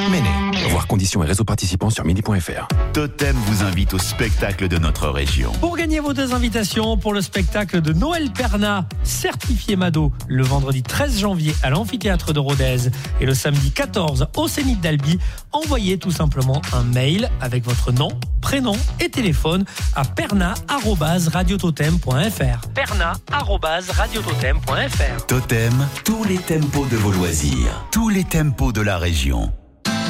[0.10, 0.51] Méné.
[0.70, 2.68] Voir conditions et réseaux participants sur mini.fr.
[2.94, 5.52] Totem vous invite au spectacle de notre région.
[5.54, 10.84] Pour gagner vos deux invitations pour le spectacle de Noël Perna, certifié Mado, le vendredi
[10.84, 12.90] 13 janvier à l'amphithéâtre de Rodez
[13.20, 15.18] et le samedi 14 au Zénith d'Albi,
[15.52, 18.10] envoyez tout simplement un mail avec votre nom,
[18.42, 22.68] prénom et téléphone à perna@radiototem.fr.
[22.74, 25.26] perna@radiototem.fr.
[25.28, 29.52] Totem, tous les tempos de vos loisirs, tous les tempos de la région.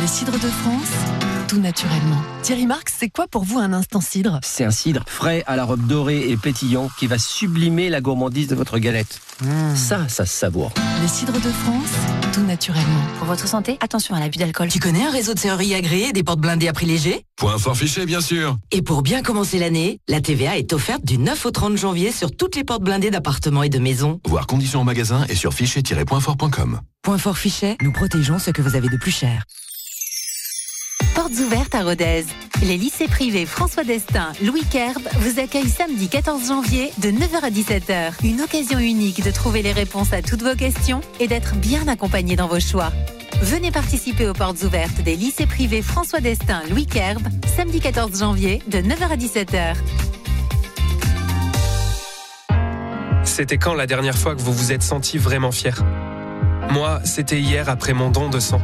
[0.02, 0.92] Les cidres de France,
[1.48, 2.20] tout naturellement.
[2.42, 5.64] Thierry Marx, c'est quoi pour vous un instant cidre C'est un cidre frais à la
[5.64, 9.20] robe dorée et pétillant qui va sublimer la gourmandise de votre galette.
[9.76, 10.72] Ça, ça se savoure.
[11.02, 11.92] Les cidres de France,
[12.34, 13.02] tout naturellement.
[13.20, 14.70] Pour votre santé, attention à l'abus d'alcool.
[14.70, 17.60] Tu connais un réseau de serrurerie agréé et des portes blindées à prix léger Point
[17.60, 18.58] fort fiché, bien sûr.
[18.72, 22.36] Et pour bien commencer l'année, la TVA est offerte du 9 au 30 janvier sur
[22.36, 24.20] toutes les portes blindées d'appartements et de maisons.
[24.28, 26.82] Voir conditions en magasin et sur fichet-pointfort.com.
[27.04, 29.44] Point fort fichet, nous protégeons ce que vous avez de plus cher.
[31.32, 32.26] Portes ouvertes à Rodez.
[32.64, 37.50] Les lycées privés François Destin, Louis Kerb vous accueillent samedi 14 janvier de 9h à
[37.50, 38.26] 17h.
[38.26, 42.36] Une occasion unique de trouver les réponses à toutes vos questions et d'être bien accompagné
[42.36, 42.92] dans vos choix.
[43.42, 47.22] Venez participer aux portes ouvertes des lycées privés François Destin, Louis Kerb,
[47.56, 49.76] samedi 14 janvier de 9h à 17h.
[53.24, 55.82] C'était quand la dernière fois que vous vous êtes senti vraiment fier
[56.72, 58.62] Moi, c'était hier après mon don de sang.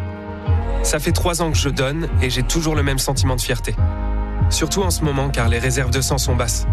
[0.88, 3.76] Ça fait trois ans que je donne et j'ai toujours le même sentiment de fierté.
[4.50, 6.66] Surtout en ce moment car les réserves de sang sont basses.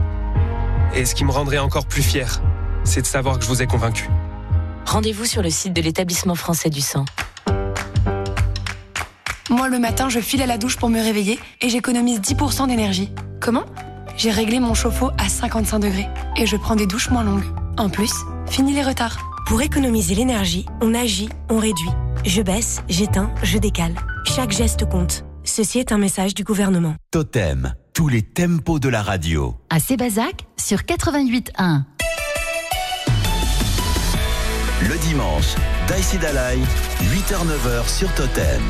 [0.94, 2.40] Et ce qui me rendrait encore plus fier,
[2.84, 4.08] c'est de savoir que je vous ai convaincu.
[4.86, 7.04] Rendez-vous sur le site de l'établissement français du sang.
[9.50, 13.10] Moi, le matin, je file à la douche pour me réveiller et j'économise 10% d'énergie.
[13.40, 13.64] Comment?
[14.16, 16.06] J'ai réglé mon chauffe-eau à 55 degrés
[16.36, 17.52] et je prends des douches moins longues.
[17.78, 18.12] En plus,
[18.46, 19.18] fini les retards.
[19.48, 21.90] Pour économiser l'énergie, on agit, on réduit.
[22.26, 23.94] Je baisse, j'éteins, je décale.
[24.24, 25.26] Chaque geste compte.
[25.44, 26.94] Ceci est un message du gouvernement.
[27.10, 29.56] Totem, tous les tempos de la radio.
[29.68, 31.82] À Sébazac sur 88.1.
[34.88, 35.54] Le dimanche,
[35.86, 36.58] Daïsi Dalai,
[37.02, 38.62] 8h-9h sur Totem.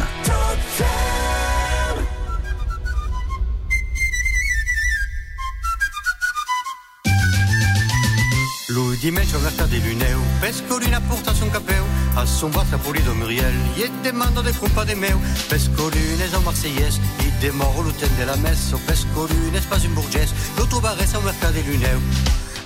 [8.75, 13.15] Lui di me c'è una di luneu, pescolina porta son capeu, a son bassa pulito
[13.15, 18.37] Muriel, gli demando de culpa de meu, pescolines au Marseillaise, i demoro l'uten de la
[18.37, 22.01] messe, pescolines pas une bourgesse, lo trovaresse au mercat de luneu.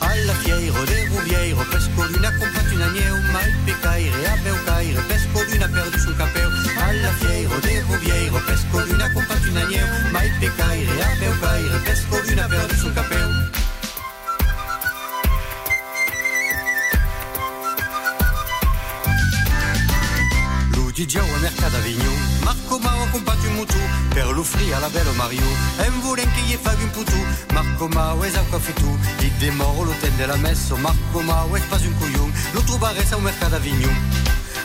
[0.01, 5.65] Alla fieiro de Rubieiro, pescolina comprato un agneu, ma il pecaire a meu caire, pescolina
[5.65, 6.49] ha perdu son capeu.
[6.87, 11.79] Alla fieiro de Rubieiro, pescolina ha comprato un agneu, ma il pecaire a meu caire,
[11.85, 13.58] pescolina ha perdu son capeu.
[20.99, 22.19] DJ au mercat d'Avignon.
[22.43, 23.79] Marco Mao ha comprato un mutu
[24.09, 25.47] Per l'offrire alla bello Mario.
[25.79, 29.85] E un volen che gli fa un putu Marco Mao es acqua fitu Il demoro
[29.85, 32.33] l'hotel della messo Marco Mao es pas un couillon.
[32.53, 33.95] Lo trovaresse au mercat d'Avignon.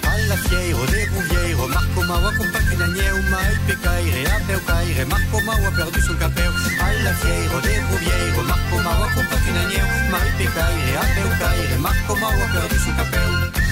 [0.09, 4.63] Alla fiero de Ruviero Marco Mao ha comprato un agneu Ma il pecaire a beu
[4.65, 9.49] caire Marco Mao ha perdu son capeu Alla fiero de Ruviero Marco Mao ha comprato
[9.49, 13.62] un agneu Ma il pecaire a beu caire Marco Mao ha perdu son capeu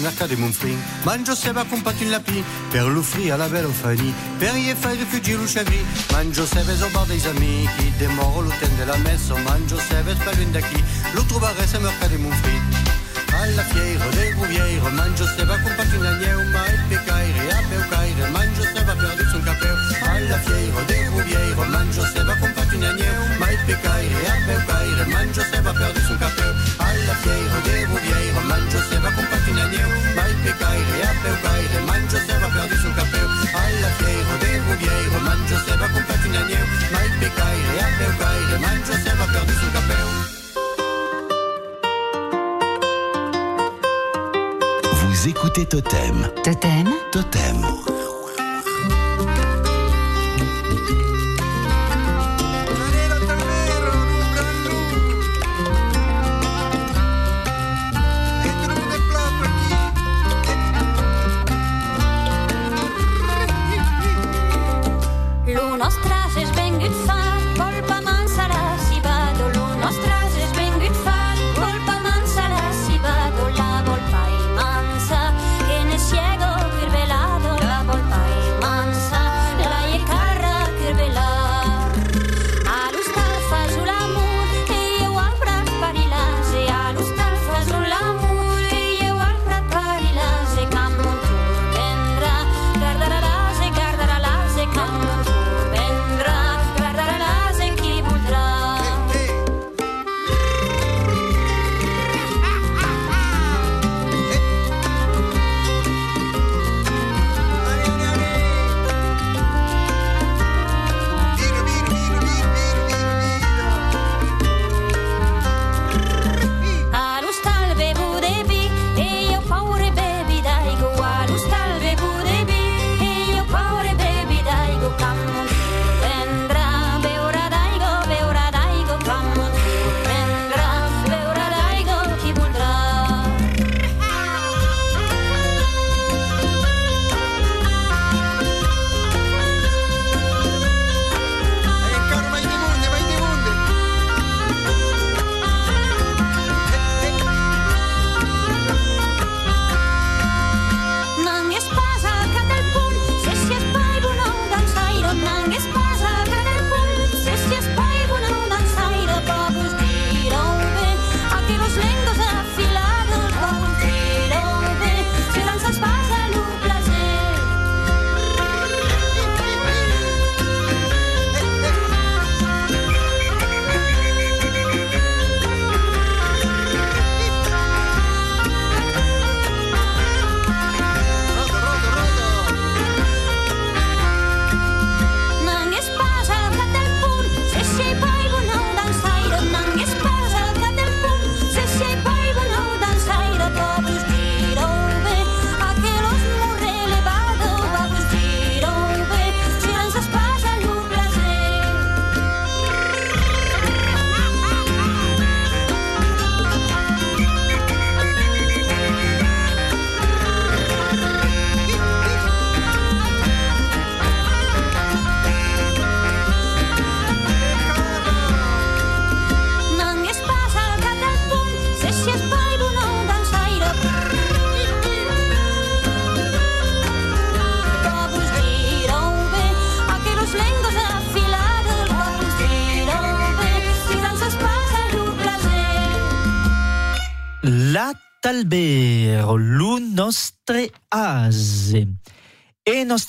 [0.00, 4.72] mercato di Monfrin Mangio seba comprato in lapi Per l'offrire alla bella Fanny Per gli
[4.78, 9.78] fai rifugi l'usciavi Mangio seba au bar des amis Chi demoro l'hotel della messa Mangio
[9.78, 10.82] seba spalun da chi
[11.12, 12.62] Lo trovaresse al mercato di Monfrin
[13.32, 18.62] Alla fiera del Ruviero Mangio seba comprato in agneu Ma il pecaire a peucaire Mangio
[18.62, 23.58] seba perdu son capeu Alla fiera del Ruviero Mangio seba comprato in agneu Ma il
[23.64, 26.47] pecaire a peucaire Mangio seba perdu son capeu
[30.44, 31.80] Pecaire a peucaire
[32.48, 32.76] perdu
[33.54, 33.90] Alla
[38.94, 39.68] se va perdu sul.
[44.92, 46.28] Vous écoutez Totem.
[46.42, 46.88] Totem.
[47.12, 47.97] Totem.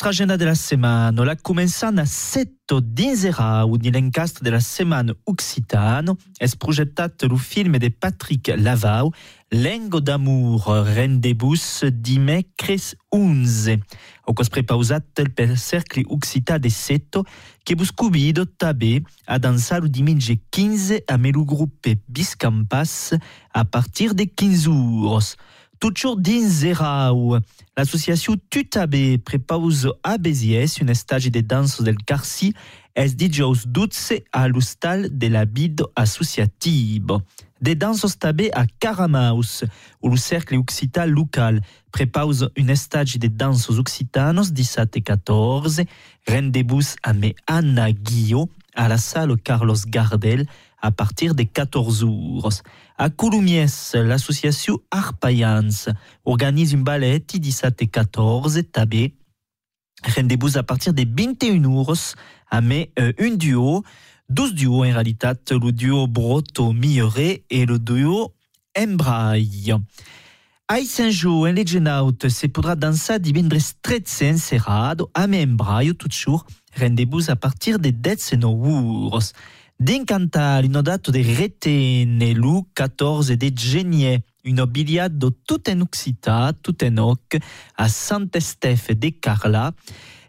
[0.10, 7.26] Agenda della settimana la cominciamo a setto d'insera o nell'encastro della settimana occitano è progettato
[7.26, 9.12] il film di Patrick Lavau
[9.52, 13.80] Lengo d'amor rendezvous dimecres 11
[14.26, 17.24] o cos prepausat per cercli occità de setto
[17.64, 23.16] che bus cubido tabè a dansar il dimanche 15 a melu gruppe Biscampas
[23.52, 25.36] a partir de 15 jours.
[25.80, 27.38] Toujours d'Inzerau,
[27.78, 32.54] l'association Tutabe prepause a Béziers une stage de danse del Carci
[32.96, 37.22] es dijous 12 a l'hostal de la Bido Associative.
[37.62, 39.64] De danses tabe a Caramaus,
[40.02, 41.62] où le cercle occitan local
[41.94, 45.84] prepause une stage de danses occitanos 17 et 14,
[46.28, 50.46] rendez-vous à me Anna Guillot à la salle Carlos Gardel
[50.82, 52.50] à partir de 14 jours.
[53.02, 55.94] À Couloumies, l'association Arpayans
[56.26, 59.16] organise une ballet 17 et 14 tabé.
[60.04, 61.96] Rendez-vous à partir des 21 jours
[62.52, 63.86] à mai euh, une duo,
[64.28, 68.34] 12 duos en réalité, le duo Broto Miore et le duo
[68.78, 69.76] Embraille.
[70.70, 76.46] Ai Saint-Jean, en Legionaut, se podrà danser divendres 13 encerrado a Membraio, toujours.
[76.78, 79.20] Rendez-vous à partir des 19 jours.
[79.80, 86.84] D'incantar une date de Retene, lu 14 de Genie, une biliado tout en occita, tout
[86.84, 87.38] en oc,
[87.78, 89.72] a Saint-Estèphe de Carla.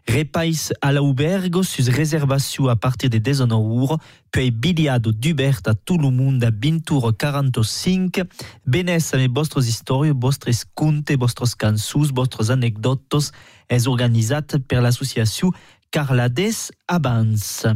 [0.07, 3.97] Repais all'aubergo sus reservazione a partir de 19 ore,
[4.31, 8.21] poi biliado d'Ubert a tout le monde a 20 45.
[8.65, 13.33] Benes avec vostres histories, vostres contes, vostres cançons, vostres anecdotes
[13.67, 15.51] és organitzat per l'associació
[15.91, 17.67] Carlades Abans.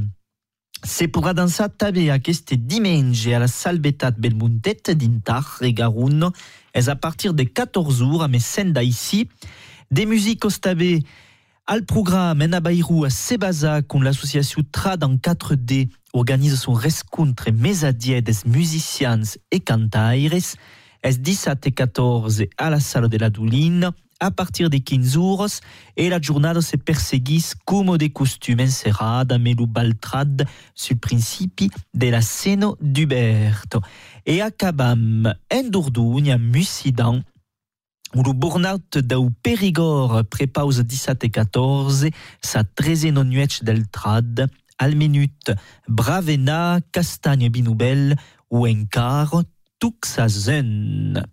[0.85, 6.29] Se pourra dansar també aquest diumenge a la Salvetat Belmontet d'Intar e Garonne.
[6.77, 9.25] És a partir de 14 jours a Messenda ici.
[9.89, 10.99] Des musiques també
[11.65, 17.83] al programme en Abairou a Sebasa con l'associació Trad en 4D organise son rescontre mes
[17.83, 20.53] a dia des musicians e cantaires.
[21.01, 25.47] És 17 et 14 a la Sala de la Douline a partir de 15 jours
[25.97, 32.21] et la jornada se perseguís como de costume encerrada melu baltrad sul principi de la
[32.21, 33.81] seno d'Uberto.
[34.25, 37.21] E acabam en Dordogne, Mussidan,
[38.15, 42.07] où le burnout dau Périgord prepause 17 et 14,
[42.41, 44.47] sa 13 nuet del trad,
[45.87, 48.15] Bravena, Castagne Binoubel
[48.49, 49.43] ou encar
[49.79, 51.23] Tuxazen.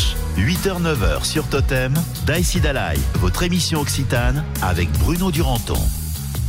[0.00, 1.92] Le dimanche, 8h-9h sur Totem,
[2.26, 5.80] Daïsi Dalai, votre émission occitane avec Bruno Duranton.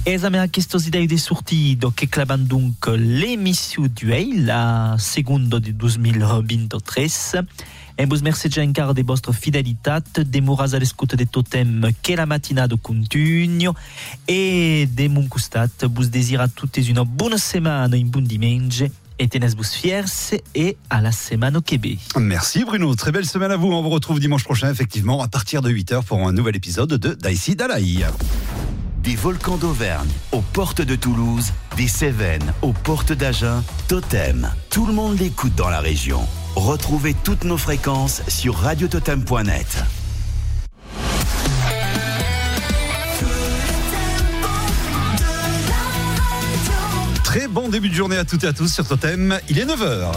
[0.04, 5.72] És a mea aquestes idei de sortido que clavan donc l'émission duel, la segunda de
[5.72, 7.36] 2023.
[7.98, 12.26] E vos merci ja encara de vostra fidelitat, demoras a l'escuta de Totem que la
[12.26, 13.76] matinada continue
[14.26, 18.90] e de mon costat vos desira totes una bona setmana, un bon diumenge
[19.22, 20.04] et tenez-vous fiers
[20.56, 22.00] et à la semaine au Québec.
[22.18, 23.72] Merci Bruno, très belle semaine à vous.
[23.72, 27.14] On vous retrouve dimanche prochain, effectivement, à partir de 8h pour un nouvel épisode de
[27.14, 28.04] Daïsi Dalaï.
[29.04, 34.50] Des volcans d'Auvergne aux portes de Toulouse, des Cévennes aux portes d'Agen, Totem.
[34.72, 36.22] Tout le monde l'écoute dans la région.
[36.56, 39.84] Retrouvez toutes nos fréquences sur radiototem.net.
[47.32, 49.40] Très bon début de journée à toutes et à tous sur Totem.
[49.48, 50.12] Il est 9h.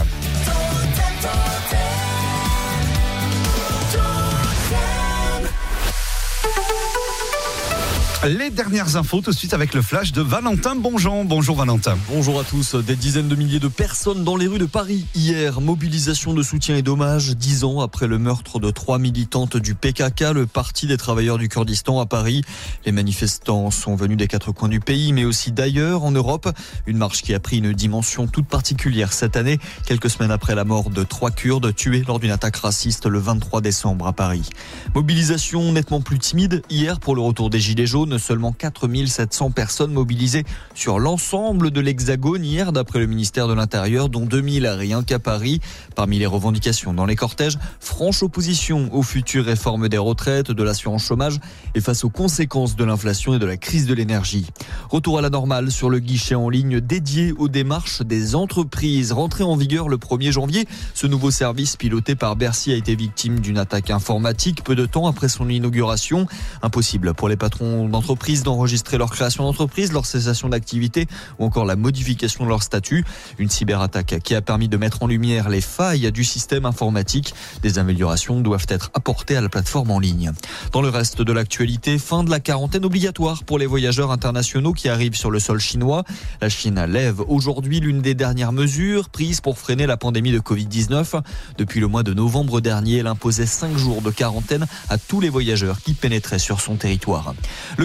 [8.27, 11.25] Les dernières infos tout de suite avec le flash de Valentin Bonjean.
[11.25, 11.95] Bonjour Valentin.
[12.09, 12.73] Bonjour à tous.
[12.73, 15.61] Des dizaines de milliers de personnes dans les rues de Paris hier.
[15.61, 20.33] Mobilisation de soutien et d'hommage dix ans après le meurtre de trois militantes du PKK,
[20.33, 22.41] le Parti des travailleurs du Kurdistan à Paris.
[22.87, 26.49] Les manifestants sont venus des quatre coins du pays, mais aussi d'ailleurs en Europe.
[26.87, 30.63] Une marche qui a pris une dimension toute particulière cette année, quelques semaines après la
[30.63, 34.49] mort de trois Kurdes tués lors d'une attaque raciste le 23 décembre à Paris.
[34.95, 40.43] Mobilisation nettement plus timide hier pour le retour des Gilets jaunes seulement 4700 personnes mobilisées
[40.73, 45.61] sur l'ensemble de l'Hexagone hier, d'après le ministère de l'Intérieur, dont 2000 rien qu'à Paris.
[45.95, 51.03] Parmi les revendications dans les cortèges, franche opposition aux futures réformes des retraites, de l'assurance
[51.03, 51.39] chômage
[51.75, 54.47] et face aux conséquences de l'inflation et de la crise de l'énergie.
[54.89, 59.11] Retour à la normale sur le guichet en ligne dédié aux démarches des entreprises.
[59.11, 63.39] Rentré en vigueur le 1er janvier, ce nouveau service piloté par Bercy a été victime
[63.39, 66.27] d'une attaque informatique peu de temps après son inauguration.
[66.61, 71.07] Impossible pour les patrons d'entreprise d'enregistrer leur création d'entreprise, leur cessation d'activité
[71.39, 73.05] ou encore la modification de leur statut.
[73.37, 77.33] Une cyberattaque qui a permis de mettre en lumière les failles du système informatique.
[77.61, 80.33] Des améliorations doivent être apportées à la plateforme en ligne.
[80.73, 84.89] Dans le reste de l'actualité, fin de la quarantaine obligatoire pour les voyageurs internationaux qui
[84.89, 86.03] arrivent sur le sol chinois.
[86.41, 91.21] La Chine lève aujourd'hui l'une des dernières mesures prises pour freiner la pandémie de Covid-19.
[91.57, 95.29] Depuis le mois de novembre dernier, elle imposait 5 jours de quarantaine à tous les
[95.29, 97.33] voyageurs qui pénétraient sur son territoire.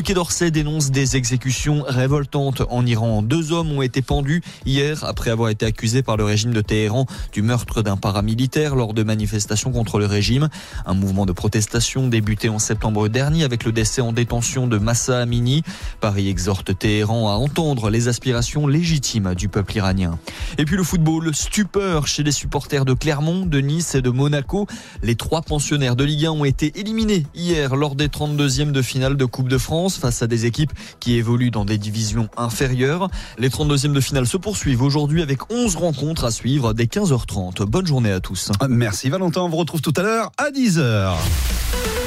[0.03, 3.23] Quai d'Orsay dénonce des exécutions révoltantes en Iran.
[3.23, 7.07] Deux hommes ont été pendus hier après avoir été accusés par le régime de Téhéran
[7.33, 10.49] du meurtre d'un paramilitaire lors de manifestations contre le régime.
[10.87, 15.21] Un mouvement de protestation débuté en septembre dernier avec le décès en détention de Massa
[15.21, 15.63] Amini.
[16.01, 20.19] Paris exhorte Téhéran à entendre les aspirations légitimes du peuple iranien.
[20.57, 24.67] Et puis le football, stupeur chez les supporters de Clermont, de Nice et de Monaco.
[25.03, 29.17] Les trois pensionnaires de Ligue 1 ont été éliminés hier lors des 32e de finale
[29.17, 33.09] de Coupe de France face à des équipes qui évoluent dans des divisions inférieures.
[33.39, 37.65] Les 32e de finale se poursuivent aujourd'hui avec 11 rencontres à suivre dès 15h30.
[37.65, 38.51] Bonne journée à tous.
[38.69, 42.00] Merci Valentin, on vous retrouve tout à l'heure à 10h.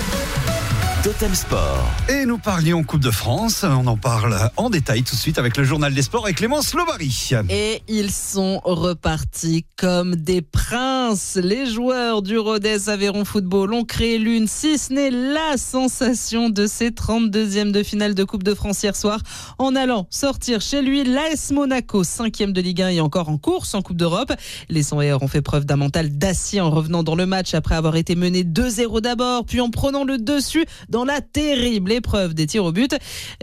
[1.04, 1.91] Totem Sport.
[2.08, 3.66] Et nous parlions Coupe de France.
[3.66, 6.74] On en parle en détail tout de suite avec le journal des sports et Clémence
[6.74, 7.32] Lobary.
[7.49, 11.38] Et ils sont repartis comme des princes.
[11.43, 16.68] Les joueurs du Rodez Aveyron Football ont créé l'une, si ce n'est la sensation de
[16.68, 19.20] ces 32e de finale de Coupe de France hier soir
[19.58, 23.76] en allant sortir chez lui l'AS Monaco, 5e de Ligue 1 et encore en course
[23.76, 24.32] en Coupe d'Europe.
[24.70, 27.97] Les Sanhéens ont fait preuve d'un mental d'acier en revenant dans le match après avoir
[27.97, 32.66] été menés 2-0 d'abord, puis en prenant le dessus dans la terrible épreuve des tirs
[32.66, 32.96] au but.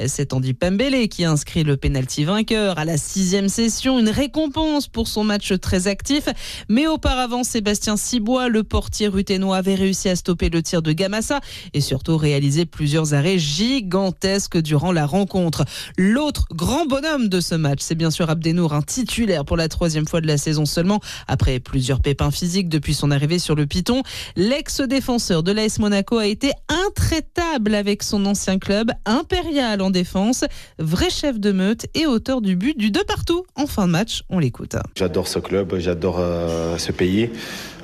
[0.06, 5.08] C'est Andy Pembele qui inscrit le pénalty vainqueur à la sixième session, une récompense pour
[5.08, 6.28] son match très actif.
[6.68, 11.40] Mais auparavant, Sébastien Cibois, le portier ruténois, avait réussi à stopper le tir de Gamassa
[11.74, 15.64] et surtout réaliser plusieurs arrêts gigantesques durant la rencontre.
[15.98, 20.06] L'autre grand bonhomme de ce match, c'est bien sûr Abdenour, un titulaire pour la troisième
[20.06, 24.04] fois de la saison seulement, après plusieurs pépins physiques depuis son arrivée sur le Piton.
[24.36, 27.39] L'ex-défenseur de l'AS Monaco a été intraitable
[27.74, 30.44] avec son ancien club, impérial en défense,
[30.78, 34.22] vrai chef de meute et auteur du but du 2 partout en fin de match.
[34.28, 34.76] On l'écoute.
[34.96, 37.30] J'adore ce club, j'adore euh, ce pays.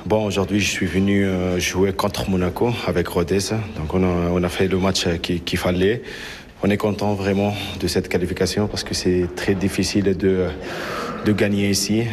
[0.05, 3.51] Bon, aujourd'hui, je suis venu euh, jouer contre Monaco avec Rodez.
[3.77, 6.03] Donc, on a, on a fait le match qu'il fallait.
[6.67, 10.49] On est content vraiment de cette qualification parce que c'est très difficile de,
[11.27, 12.05] de gagner ici.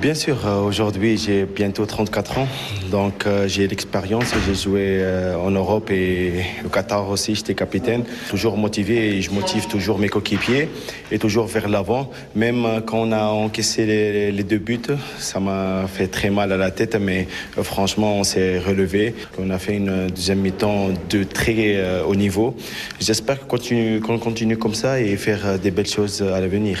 [0.00, 2.48] Bien sûr, euh, aujourd'hui, j'ai bientôt 34 ans,
[2.90, 4.32] donc euh, j'ai l'expérience.
[4.46, 8.04] J'ai joué euh, en Europe et au Qatar aussi, j'étais capitaine.
[8.30, 10.70] Toujours motivé et je motive toujours mes coéquipiers
[11.10, 12.10] et toujours vers l'avant.
[12.34, 13.84] Même quand on a encaissé
[14.32, 14.80] les, deux buts,
[15.18, 17.28] ça m'a fait très mal à la tête, mais
[17.62, 19.14] franchement, on s'est relevé.
[19.38, 22.56] On a fait une deuxième mi-temps de très haut niveau.
[22.98, 26.78] J'espère qu'on continue, qu'on continue comme ça et faire euh, des belles choses à l'avenir.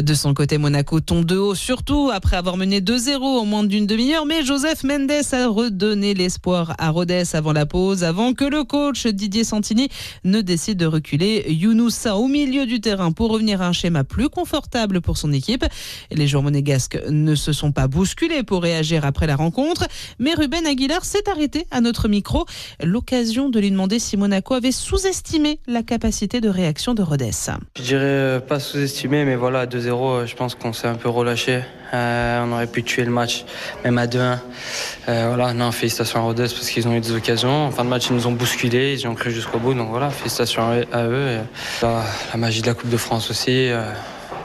[0.00, 3.86] De son côté, Monaco tombe de haut, surtout après avoir mené 2-0 en moins d'une
[3.86, 4.24] demi-heure.
[4.24, 9.06] Mais Joseph Mendes a redonné l'espoir à Rodez avant la pause, avant que le coach
[9.06, 9.88] Didier Santini
[10.24, 14.30] ne décide de reculer Younoussa au milieu du terrain pour revenir à un schéma plus
[14.30, 15.64] confortable pour son équipe.
[16.10, 19.86] Les joueurs monégasques ne se sont pas bousculés pour réagir après la rencontre,
[20.18, 22.46] mais Ruben Aguilar s'est arrêté à notre micro.
[22.82, 27.30] L'occasion de lui demander si Monaco avait sous-estimé la capacité de réaction de Rodez.
[27.76, 31.08] Je dirais euh, pas sous-estimé, mais voilà, 2-0, euh, je pense qu'on s'est un peu
[31.08, 31.62] relâché.
[31.94, 33.44] Euh, on aurait pu tuer le match,
[33.84, 34.38] même à 2-1.
[35.08, 37.66] Euh, voilà, non, félicitations à Rodez parce qu'ils ont eu des occasions.
[37.66, 39.74] En fin de match, ils nous ont bousculés, ils ont cru jusqu'au bout.
[39.74, 41.38] Donc voilà, félicitations à à eux.
[41.82, 42.02] La,
[42.36, 43.70] magie de la Coupe de France aussi.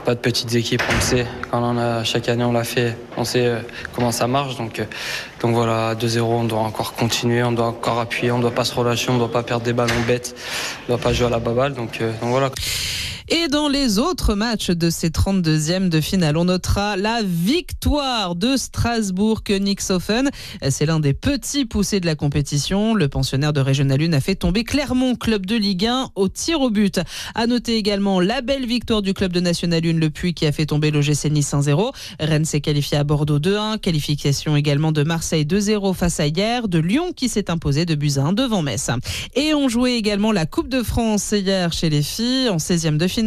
[0.08, 1.26] Pas de petites équipes, on sait.
[1.50, 3.58] Quand on a, chaque année on l'a fait, on sait euh,
[3.94, 4.56] comment ça marche.
[4.56, 4.84] Donc, euh,
[5.42, 8.74] donc voilà, 2-0, on doit encore continuer, on doit encore appuyer, on doit pas se
[8.74, 11.40] relâcher, on doit pas perdre des ballons bêtes, on ne doit pas jouer à la
[11.40, 11.74] baballe.
[11.74, 12.50] Donc, euh, donc voilà.
[13.30, 18.56] Et dans les autres matchs de ces 32e de finale, on notera la victoire de
[18.56, 20.30] Strasbourg Königshofen.
[20.70, 22.94] C'est l'un des petits poussés de la compétition.
[22.94, 26.62] Le pensionnaire de Régional 1 a fait tomber Clermont, club de Ligue 1, au tir
[26.62, 27.00] au but.
[27.34, 30.52] À noter également la belle victoire du club de National 1, le Puy, qui a
[30.52, 31.92] fait tomber l'OGC Nice 1-0.
[32.20, 33.78] Rennes s'est qualifié à Bordeaux 2-1.
[33.78, 36.66] Qualification également de Marseille 2-0 face à hier.
[36.66, 38.88] De Lyon qui s'est imposé de buts à 1 devant Metz.
[39.34, 43.06] Et on jouait également la Coupe de France hier chez les filles en 16e de
[43.06, 43.17] finale.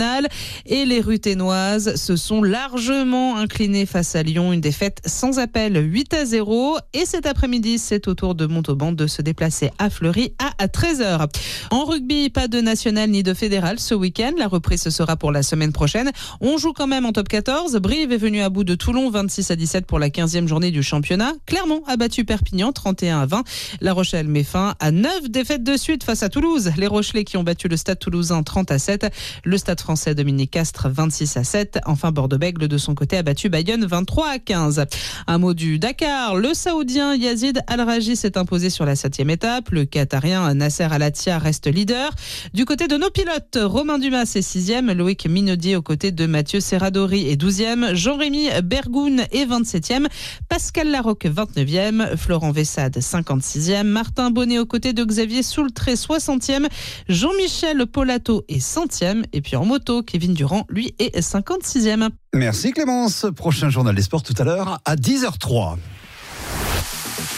[0.66, 4.54] Et les Ruténoises se sont largement inclinées face à Lyon.
[4.54, 6.78] Une défaite sans appel 8 à 0.
[6.94, 11.28] Et cet après-midi, c'est au tour de Montauban de se déplacer à Fleury à 13h.
[11.72, 14.32] En rugby, pas de national ni de fédéral ce week-end.
[14.38, 16.12] La reprise sera pour la semaine prochaine.
[16.40, 17.76] On joue quand même en top 14.
[17.78, 20.84] Brive est venu à bout de Toulon 26 à 17 pour la 15e journée du
[20.84, 21.34] championnat.
[21.46, 23.44] Clermont a battu Perpignan 31 à 20.
[23.82, 26.72] La Rochelle met fin à 9 défaites de suite face à Toulouse.
[26.78, 29.08] Les Rochelais qui ont battu le Stade toulousain 30 à 7.
[29.44, 31.80] Le Stade français Dominique Castres 26 à 7.
[31.86, 34.86] Enfin, Bordeaux-Bègle de son côté a battu Bayonne 23 à 15.
[35.28, 36.36] Un mot du Dakar.
[36.36, 39.70] Le Saoudien Yazid Al-Raji s'est imposé sur la septième étape.
[39.72, 42.12] Le Qatarien Nasser Al-Attiyah reste leader.
[42.54, 44.92] Du côté de nos pilotes, Romain Dumas est sixième.
[44.92, 47.96] Loïc Minaudier aux côtés de Mathieu Serradori est douzième.
[47.96, 50.08] Jean-Rémy Bergoun est 27e.
[50.48, 52.16] Pascal Larocque 29e.
[52.16, 53.84] Florent Vessade 56e.
[53.84, 56.68] Martin Bonnet aux côtés de Xavier Soultré 60e.
[57.10, 59.24] Jean-Michel Polato est 100e.
[59.34, 62.10] Et puis en moto, Kevin Durand, lui, est 56e.
[62.34, 63.26] Merci Clémence.
[63.34, 65.78] Prochain journal des sports tout à l'heure à 10h03.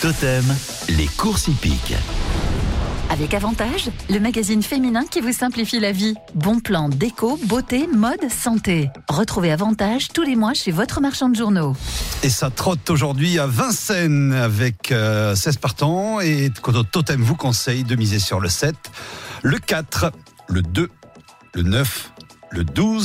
[0.02, 0.44] Totem,
[0.90, 1.94] les courses hippiques.
[3.12, 6.16] Avec Avantage, le magazine féminin qui vous simplifie la vie.
[6.34, 8.90] Bon plan déco, beauté, mode, santé.
[9.08, 11.76] Retrouvez Avantage tous les mois chez votre marchand de journaux.
[12.24, 16.20] Et ça trotte aujourd'hui à Vincennes avec euh, 16 partants.
[16.20, 16.50] Et
[16.92, 18.74] Totem vous conseille de miser sur le 7,
[19.44, 20.12] le 4,
[20.48, 20.90] le 2,
[21.54, 22.13] le 9,
[22.54, 23.04] le 12.